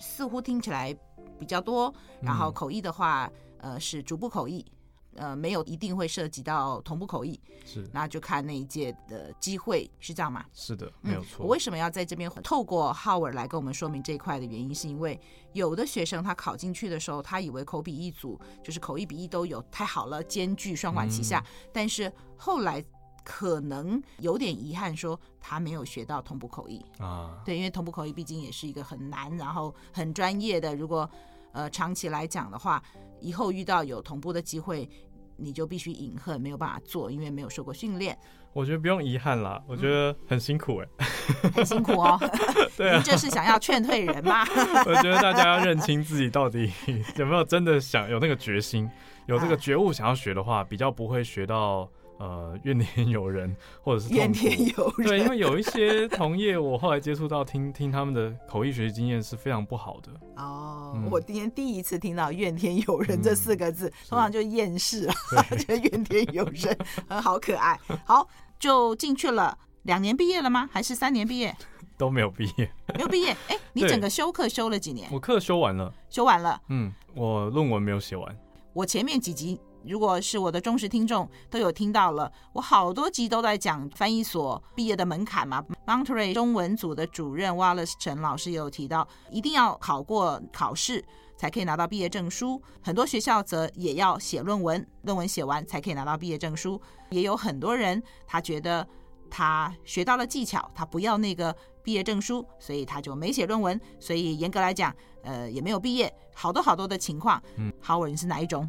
[0.00, 0.92] 似乎听起来
[1.38, 1.94] 比较多。
[2.20, 4.66] 然后口译的话，嗯、呃，是逐步口译。
[5.14, 10.44] 呃，没有一定会涉及到同步口译，是，那就看那一届的机会，是这样吗？
[10.52, 11.44] 是的，没有错。
[11.44, 15.20] 嗯，我为什么要在这边透过 Howard 来跟我们说明这一块的原因，是因为
[15.52, 21.44] 有的学生他考进去的时候，他以为口笔一组就是口译笔译都有，太好了，兼具双管齐下。
[21.46, 22.82] 嗯，但是后来
[23.24, 27.40] 可能有点遗憾，说他没有学到同步口译啊。
[27.44, 30.74] 对，因为同步口译毕竟也是一个很难，然后很专业的。
[30.74, 31.08] 如果
[31.52, 32.82] 呃长期来讲的话，
[33.20, 34.88] 以后遇到有同步的机会。
[35.34, 38.16] 你就必须隐恨，没有办法做，因为没有受过训练。
[38.52, 42.20] 我觉得不用遗憾啦，我觉得很辛苦哎、欸，很辛苦哦。
[42.76, 44.44] 对啊，您这是想要劝退人吗？
[44.86, 46.70] 我觉得大家要认清自己到底
[47.16, 48.88] 有没有真的想有那个决心，
[49.26, 51.90] 有这个觉悟，想要学的话，比较不会学到。
[52.18, 55.08] 呃，怨天尤人， 或者是怨天尤人。
[55.08, 60.12] 对，因为有一些同业，我后来接触到听听他们的口译学习经验是非常不好的。
[60.36, 65.14] 哦，嗯、我今天第一次听到“怨天尤人”这四个字，嗯、通常就厌世了，
[65.58, 67.78] 觉得 怨天尤人很好可爱。
[68.04, 70.68] 好，就进去了，两年毕业了吗？
[70.72, 71.54] 还是三年毕业？
[71.98, 73.30] 都没有毕业，没有毕业。
[73.48, 75.08] 哎、欸，你整个修课修了几年？
[75.12, 76.60] 我课修完了，修完了。
[76.68, 78.38] 嗯，我论文没有写完。
[78.72, 79.60] 我前面几集。
[79.84, 85.64] 如果是我的忠实听众，都有听到了，我好多集都在讲翻译所毕业的门槛嘛。
[85.86, 91.04] Monterey 中文组的主任 Wallace 陈老师也有提到，一定要考过考试
[91.36, 92.62] 才可以拿到毕业证书。
[92.82, 96.80] 很多学校则也要写论文，论文写完才可以拿到毕业证书。
[97.10, 98.86] 也有很多人他觉得
[99.30, 103.78] 他学到了技巧，他不要那个毕业证书，所以他就没写论文。
[103.98, 106.12] 所以严格来讲，呃，也没有毕业。
[106.34, 107.42] 好多好多的情况。
[107.56, 108.68] 嗯，Howard 你是哪一种？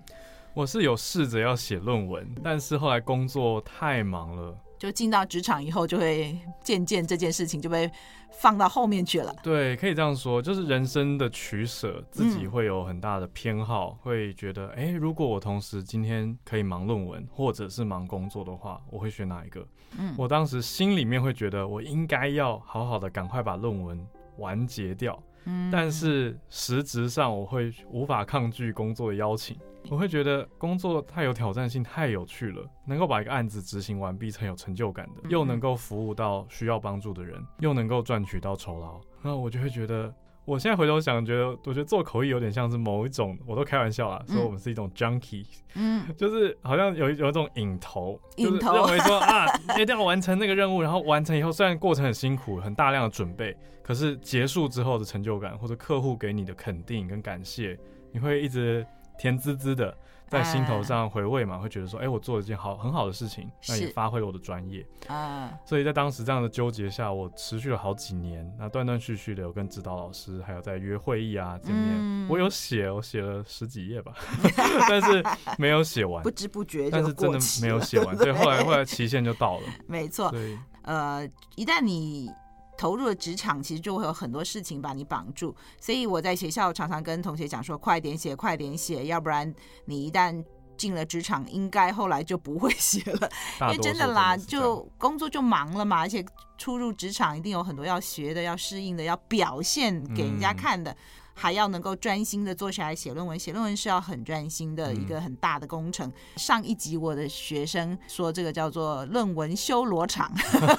[0.56, 7.90] 我是有试着要写论文，但是后来工作太忙了，就进到职场以后，就会渐渐这件事情就被
[8.30, 9.34] 放到后面去了。
[9.42, 19.68] 对，可以这样说，就是人生的取舍，自己会有很大的偏好，嗯、会觉得，哎，如果我同时今天可以忙论文，或者是忙工作的话，我会选哪一个？
[19.98, 24.00] 嗯，我当时心里面会觉得，我应该要好好的赶快把论文
[24.38, 25.18] 完结掉。
[25.46, 29.58] 嗯，但是实质上我会无法抗拒工作的邀请。
[29.90, 40.12] 我会觉得工作太有挑战性，太有趣了，能够把一个案子执行完毕，才有成就感的，又能够服务到需要帮助的人，又能够赚取到酬劳，那我就会觉得，
[40.46, 49.46] 我现在回头想，觉得我觉得做口译有点像是某一种，我都开玩笑啊，说我们是一种 junkie，嗯， 就是好像有有一种瘾头，瘾头，认为说啊，
[49.78, 57.78] 一定要完成那个任务，然后完成以后，虽然过程很辛苦，很大量的准备，可是结束之后的成就感，或者客户给你的肯定跟感谢，
[58.12, 58.86] 你会一直。
[59.18, 59.96] 甜滋滋的，
[60.28, 65.52] 在心头上回味嘛，会觉得说，哎、欸，我做了一件好很好的事情，那也发挥了我的专业啊。
[65.66, 71.96] 所以在当时这样的纠结下，我持续了好几年，那断断续续的有跟指导老师，还有在约会议啊见面。
[71.98, 74.14] 嗯、我有写，我写了十几页吧，
[74.90, 75.24] 但是
[75.58, 79.64] 没有写完，不知不觉，但是真的没有写完，所以后来后来期限就到了。
[79.88, 82.30] 没错，对，呃，一旦你。
[82.78, 89.54] 投入了职场，其实就会有很多事情把你绑住，所以我在学校常常跟同学讲说：快点写，快点写，要不然
[89.86, 90.44] 你一旦
[90.76, 93.30] 进了职场，应该后来就不会写了。
[93.62, 96.26] 因为真的啦，就工作就忙了嘛，而且
[96.58, 100.92] 初入职场一定有很多要学的、要适应的、要表现给人家看的。
[100.92, 100.98] 嗯
[101.34, 106.08] 还要能够专心的坐下来写论文，写论文是要很专心的一个很大的工程。
[106.10, 110.32] 嗯、上一集我的学生说这个叫做论文修罗场，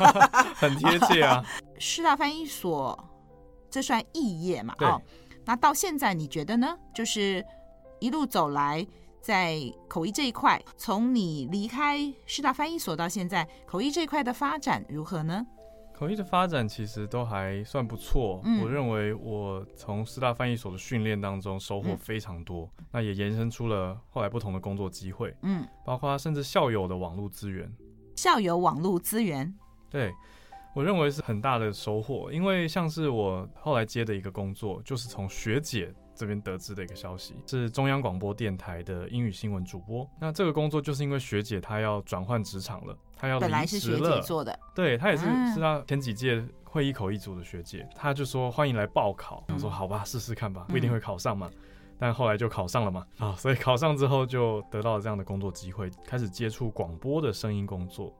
[0.55, 1.45] 很贴切啊。
[1.79, 2.99] 师大翻译所
[3.69, 4.75] 这算异业嘛？
[4.79, 5.01] 对哦，
[5.45, 6.79] 那到现在你觉得呢？
[6.95, 7.45] 就是
[7.99, 8.87] 一路走来，
[9.21, 15.45] 在口译这一块，从你离开师大翻译所到现在，口译这一块的发展如何呢？
[15.97, 27.73] 口译的发展其实都还算不错，嗯、我认为我从师大翻译所的训练当中收获非常多，嗯、那也延伸出了后来不同的工作机会，嗯，包括甚至校友的网络资源，
[28.17, 29.55] 校友网络资源，
[29.89, 30.13] 对，
[30.75, 35.95] 我认为是很大的收获，因为像是我后来接的一个工作，就是从学姐。
[36.17, 40.09] 这边得知的一个消息是中央广播电台的英语新闻主播。
[40.21, 43.51] 那这个工作就是因为学姐她要转换职场了，她要离职了。
[43.51, 49.45] 本来是学姐做的，对，她也是是她前几届会议口译组的学姐，她就说欢迎来报考。
[49.53, 51.51] 我说好吧，试试看吧，不一定会考上嘛。
[51.99, 58.15] 但后来就考上了嘛，啊，所以考上之后就得到了这样的工作机会，开始接触广播的声音工作。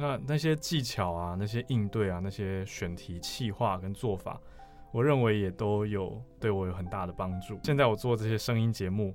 [0.00, 4.40] 那那些技巧啊，那些应对啊，那些选题、企划跟做法。
[4.92, 7.58] 我认为也都有对我有很大的帮助。
[7.64, 9.12] 现在我做这些声音节目，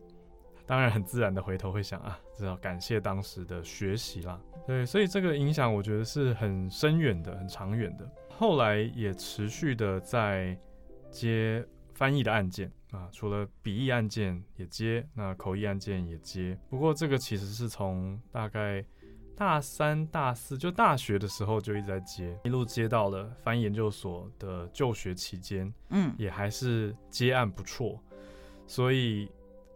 [0.68, 4.38] 当然很自然的回头会想啊，只要感谢当时的学习啦。
[4.68, 8.06] 对，所以这个影响我觉得是很深远的、很长远的。
[8.30, 10.56] 后来也持续的在
[11.10, 16.60] 接翻译的案件啊，除了笔译案件也接，那口译案件也接。
[16.70, 18.84] 不过这个其实是从大概。
[19.36, 28.00] 大三、大四就大学的时候就一直在接，一路接到了翻译研究所的就学期间，嗯，也还是接案不错，
[28.68, 29.30] 所以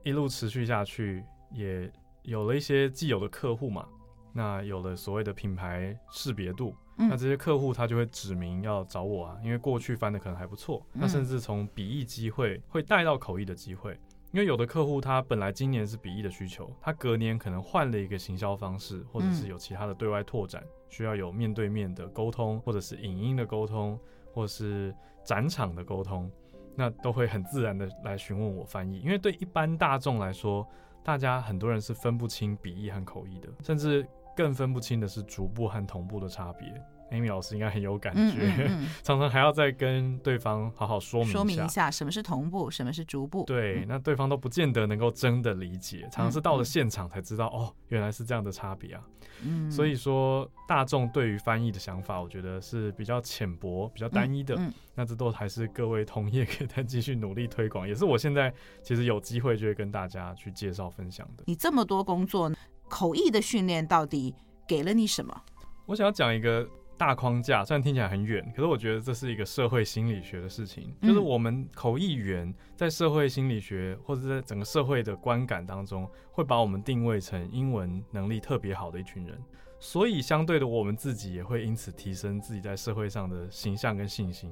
[0.03, 1.91] 一路持续下去，也
[2.21, 3.87] 有了一些既有的客户嘛，
[4.31, 13.99] 那有了所谓的品牌识别度，嗯，那这些客户他就会指名要找我啊，因为过去翻的可能还不错，那甚至从笔译机会会带到口译的机会。
[14.31, 23.97] 因为有的客户他本来今年是笔译的需求，他隔年可能换了一个行销方式，或者是有其他的对外拓展，需要有面对面的沟通，或者是影音的沟通，
[24.33, 26.29] 或者是展场的沟通，
[26.75, 28.99] 那都会很自然的来询问我翻译。
[28.99, 30.67] 因为对一般大众来说，
[31.03, 34.05] 大家很多人是分不清笔译和口译的，甚至
[34.35, 36.67] 更分不清的是逐步和同步的差别。
[37.11, 43.43] Amy 老师应该很有感觉，嗯嗯嗯、 常常还要再跟对方好好说明一下，说明一下什么是同步，什么是逐步。
[43.45, 49.01] 对，那对方都不见得能够真的理解，常常是到了现场才知道，嗯、哦，原来是这样的差别啊。
[49.43, 54.57] 嗯，所以说大众对于翻译的想法，我觉得是比较浅薄、比较单一的。
[54.95, 58.51] 那这都还是各位同业可以再继续努力推广，也是我现在
[58.81, 61.43] 其实有机会就会跟大家去介绍分享的。
[61.45, 62.51] 你这么多工作，
[62.89, 64.33] 口译的训练到底
[64.67, 65.39] 给了你什么？
[65.85, 66.67] 我想要讲一个。
[66.97, 70.93] 大框架虽然听起来很远，可是我觉得这是一个社会心理学的事情。
[71.01, 79.39] 就是我们口译员在社会心理学或者在整个社会的观感当中，会把我们定位成英文能力特别好的一群人。
[79.79, 84.51] 所以相对的，我们自己也会因此提升自己在社会上的形象跟信心，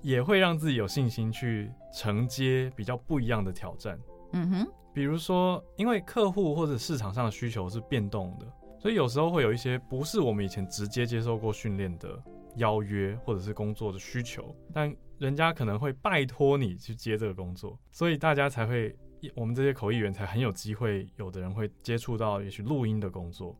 [0.00, 3.98] 也会让自己有信心去承接比较不一样的挑战。
[4.32, 8.46] 嗯哼，比如说，因为客户或者市场上的需求是变动的。
[8.84, 12.22] 所以有时候会有一些不是我们以前直接接受过训练的
[12.56, 18.94] 邀约，或者是工作的需求，但人家可能会拜托你去接这个工作，所以大家才会，
[19.34, 23.58] 我们这些口译员才很有机会，有的人会接触到也许录音的工作，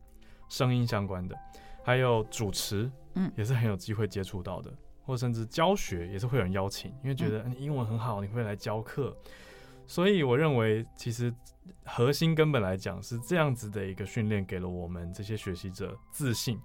[0.50, 1.34] 声音相关的，
[1.82, 4.70] 还有主持，嗯，也是很有机会接触到的，
[5.06, 9.16] 或甚至教学也是会有人邀请，因为觉得你英文很好，你会来教课。
[9.86, 11.32] 所以我认为，其实
[11.84, 16.58] 核心根本来讲是这样子的一个训练，给了我们这些学习者自信，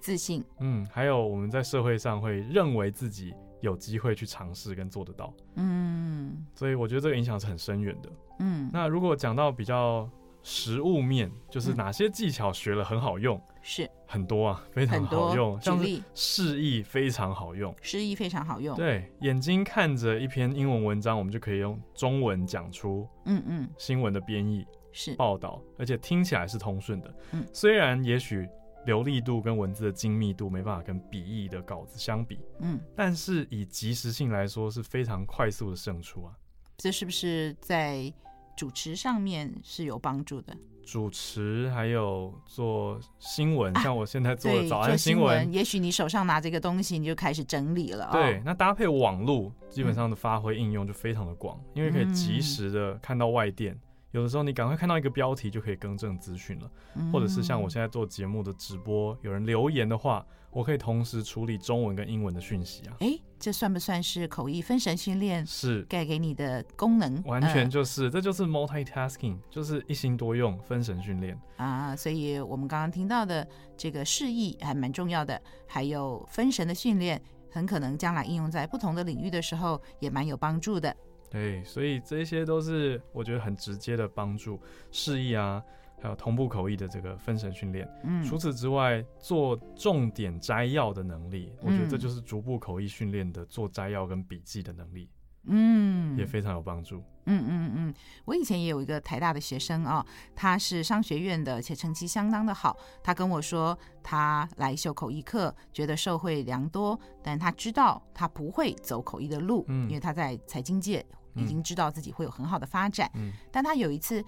[0.00, 8.68] 自信，嗯，还有我们在社会上会认为自己有机会去尝试跟做得到，嗯，所以我觉得这个影响是很深远的，嗯。
[8.72, 10.08] 那如果讲到比较
[10.42, 13.40] 实物面，就是哪些技巧学了很好用？
[13.62, 15.58] 是很多啊，非常好用。
[15.58, 15.82] 像
[16.14, 18.76] 示意非常好用，示意非常好用。
[18.76, 27.14] 对，眼睛看着一篇英文文章，我们就可以用中文讲出，嗯嗯，新闻的编译是报道，而且听起来是通顺的。
[27.30, 28.46] 嗯，虽然也许
[28.84, 36.36] 流利度跟文字的精密度没办法跟笔译的稿子相比，嗯，但是以及时性来说是非常快速的胜出啊。
[36.76, 38.12] 这是不是在
[38.54, 40.54] 主持上面是有帮助的？
[40.84, 48.08] 主持还有做新闻，像我现在做的早安新闻，啊，也许你手上拿这个东西，你就开始整理了。
[48.12, 53.78] 对，哦、那搭配网络，基本上的发挥应用就非常的广，嗯、因为可以及时的看到外电。
[54.10, 62.96] 有的时候你赶快看到一个标题就可以更正资讯了，嗯、或者是像我现在做节目的直播，有人留言的话，我可以同时处理中文跟英文的讯息啊。
[63.00, 65.44] 哎，这算不算是口译分神训练？
[65.46, 71.96] 是该给你的功能，完全就是，呃、这就是 multitasking，就是一心多用分神训练啊。
[71.96, 73.46] 所以我们刚刚听到的
[73.76, 80.94] 这个示意还蛮重要的，还有分神的训练，很可能将来应用在不同的领域的时候也蛮有帮助的。
[81.30, 85.62] 对，所以这些都是我觉得很直接的帮助，示意啊，
[86.02, 87.88] 还有同步口译的这个分神训练。
[88.02, 95.08] 嗯，除此之外，做重点摘要的能力，我觉得这就是逐步口译训练的做摘要跟笔记的能力。
[95.44, 97.02] 嗯，也非常有帮助。
[97.26, 97.94] 嗯嗯嗯，
[98.24, 102.76] 我以前也有一个台大的学生啊，他是商学院的，且成绩相当的好。
[103.02, 111.04] 他跟我说，他来修口译课，觉得受惠良多，但他知道他不会走口译的路，嗯，因为他在财经界。
[111.34, 114.22] 已经知道自己会有很好的发展，嗯，但他有一次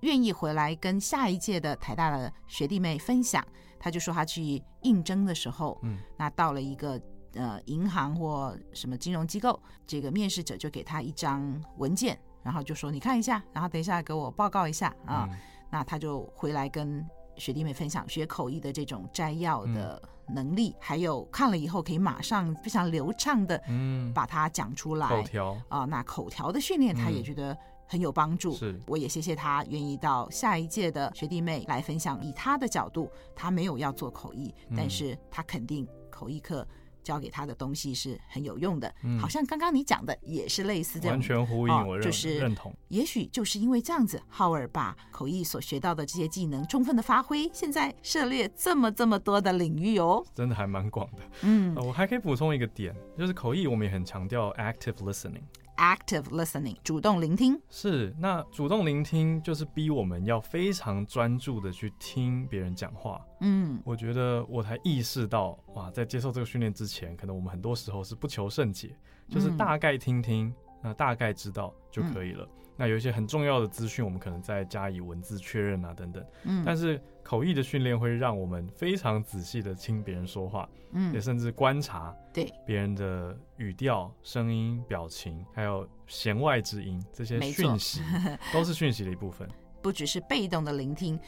[0.00, 3.44] 愿意回来跟下一届的台大的学弟妹分享，
[3.78, 7.00] 他就说他去应征的时候，嗯，那到了一个
[7.34, 15.38] 呃银行或什么金融机构，这个面试者就给他一张文件，然后就说你看一下，然后等一下给我报告一下啊，嗯，
[15.70, 17.04] 那他就回来跟
[17.36, 20.00] 学弟妹分享学口译的这种摘要的。
[20.30, 25.08] 能力还有看了以后可以马上非常流畅的，嗯，把它讲出来。
[25.08, 25.56] 口条。
[25.70, 27.56] 啊，那口条的训练他也觉得
[27.88, 28.52] 很有帮助。
[28.52, 36.64] 是，我也谢谢他愿意到下一届的学弟妹来分享，以他的角度，他没有要做口译，但是他肯定口译课。
[37.00, 42.74] 教给他的东西是很有用的，嗯、好像刚刚你讲的也是类似这样，完全呼应我认、哦、就是认同。
[42.88, 51.22] 也许就是因为这样子，浩尔把口译所学到的这些技能充分的发挥，现在涉猎这么这么多的领域哦，真的还蛮广的。
[51.44, 55.44] 嗯、呃，我还可以补充一个点，就是口译我们也很强调 active listening。
[55.78, 58.12] Active listening，主动聆听是。
[58.18, 63.24] 那主动聆听就是逼我们要非常专注的去听别人讲话。
[63.40, 68.96] 嗯，我觉得我才意识到，哇，在接受这个训练之前，可能我们很多时候是不求甚解，
[69.28, 70.52] 就是大概听听，
[70.82, 72.48] 那大概知道就可以了。
[72.80, 76.24] 那有一些很重要的资讯，我们可能再加以文字确认啊，等等。
[76.44, 88.00] 嗯，但是口译的训练会让我们非常仔细的听别人说话，嗯，也甚至观察对别人的语调、声音、表情，还有弦外之音这些讯息，
[88.54, 89.48] 都是讯息的一部分。
[89.82, 91.18] 不只是被动的聆听，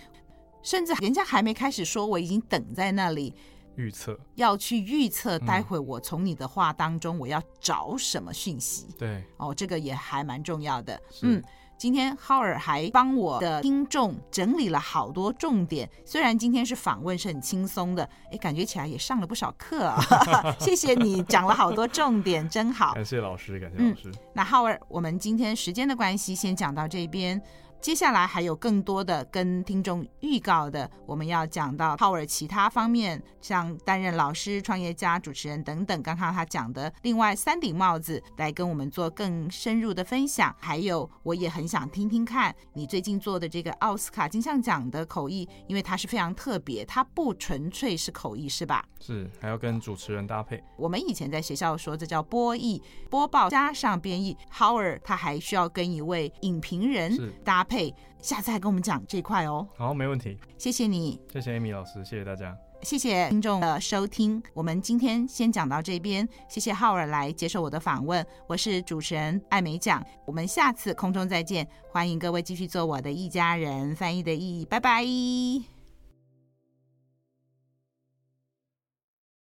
[0.62, 3.34] 甚至人家还没开始说，我已经等在那里。
[3.81, 8.87] 预测要去预测，待会我从你的话当中我要找什么讯息？
[8.91, 11.01] 嗯、对哦，这个也还蛮重要的。
[11.22, 11.43] 嗯，
[11.78, 15.89] 今天浩尔还帮我的听众整理了好多重点。
[16.05, 19.99] 虽然今天是访问，是很轻松的，哎，感觉起来也上了不少课啊。
[20.61, 22.93] 谢谢你讲了好多重点，真好。
[22.95, 24.11] 感谢老师，感谢老师。
[24.11, 27.41] 嗯、那浩尔，我们今天时间的关系，先讲到这边。
[27.81, 36.03] 接下来还有更多的跟听众预告的，我们要讲到浩尔其他方面，像担任老师、创业家、主持人等等。
[36.03, 40.55] 刚刚他讲的另外三顶帽子，来跟我们做更深入的分享。
[40.61, 48.85] 还有，我也很想听听看你最近做的这个奥斯卡金像奖的口译，因为它是非常特别，它不纯粹是口译，是吧？
[49.01, 50.62] 是，还要跟主持人搭配。
[50.76, 54.37] 我们以前在学校说这叫播译，播报加上编译。
[54.51, 57.94] 浩尔他还需要跟一位影评人搭配。
[58.20, 59.66] 下次还跟我们讲这块哦。
[59.76, 60.36] 好，没问题。
[60.58, 64.42] 谢谢你，谢谢 Amy 老师，谢谢大家，谢谢听众的收听。
[64.52, 68.26] 我们今天先讲到这边，谢谢浩尔来接受我的访问。
[68.46, 71.66] 我是主持人艾美奖，我们下次空中再见。
[71.90, 75.80] 欢迎各位继续做我的一家人，翻译的意义，拜拜。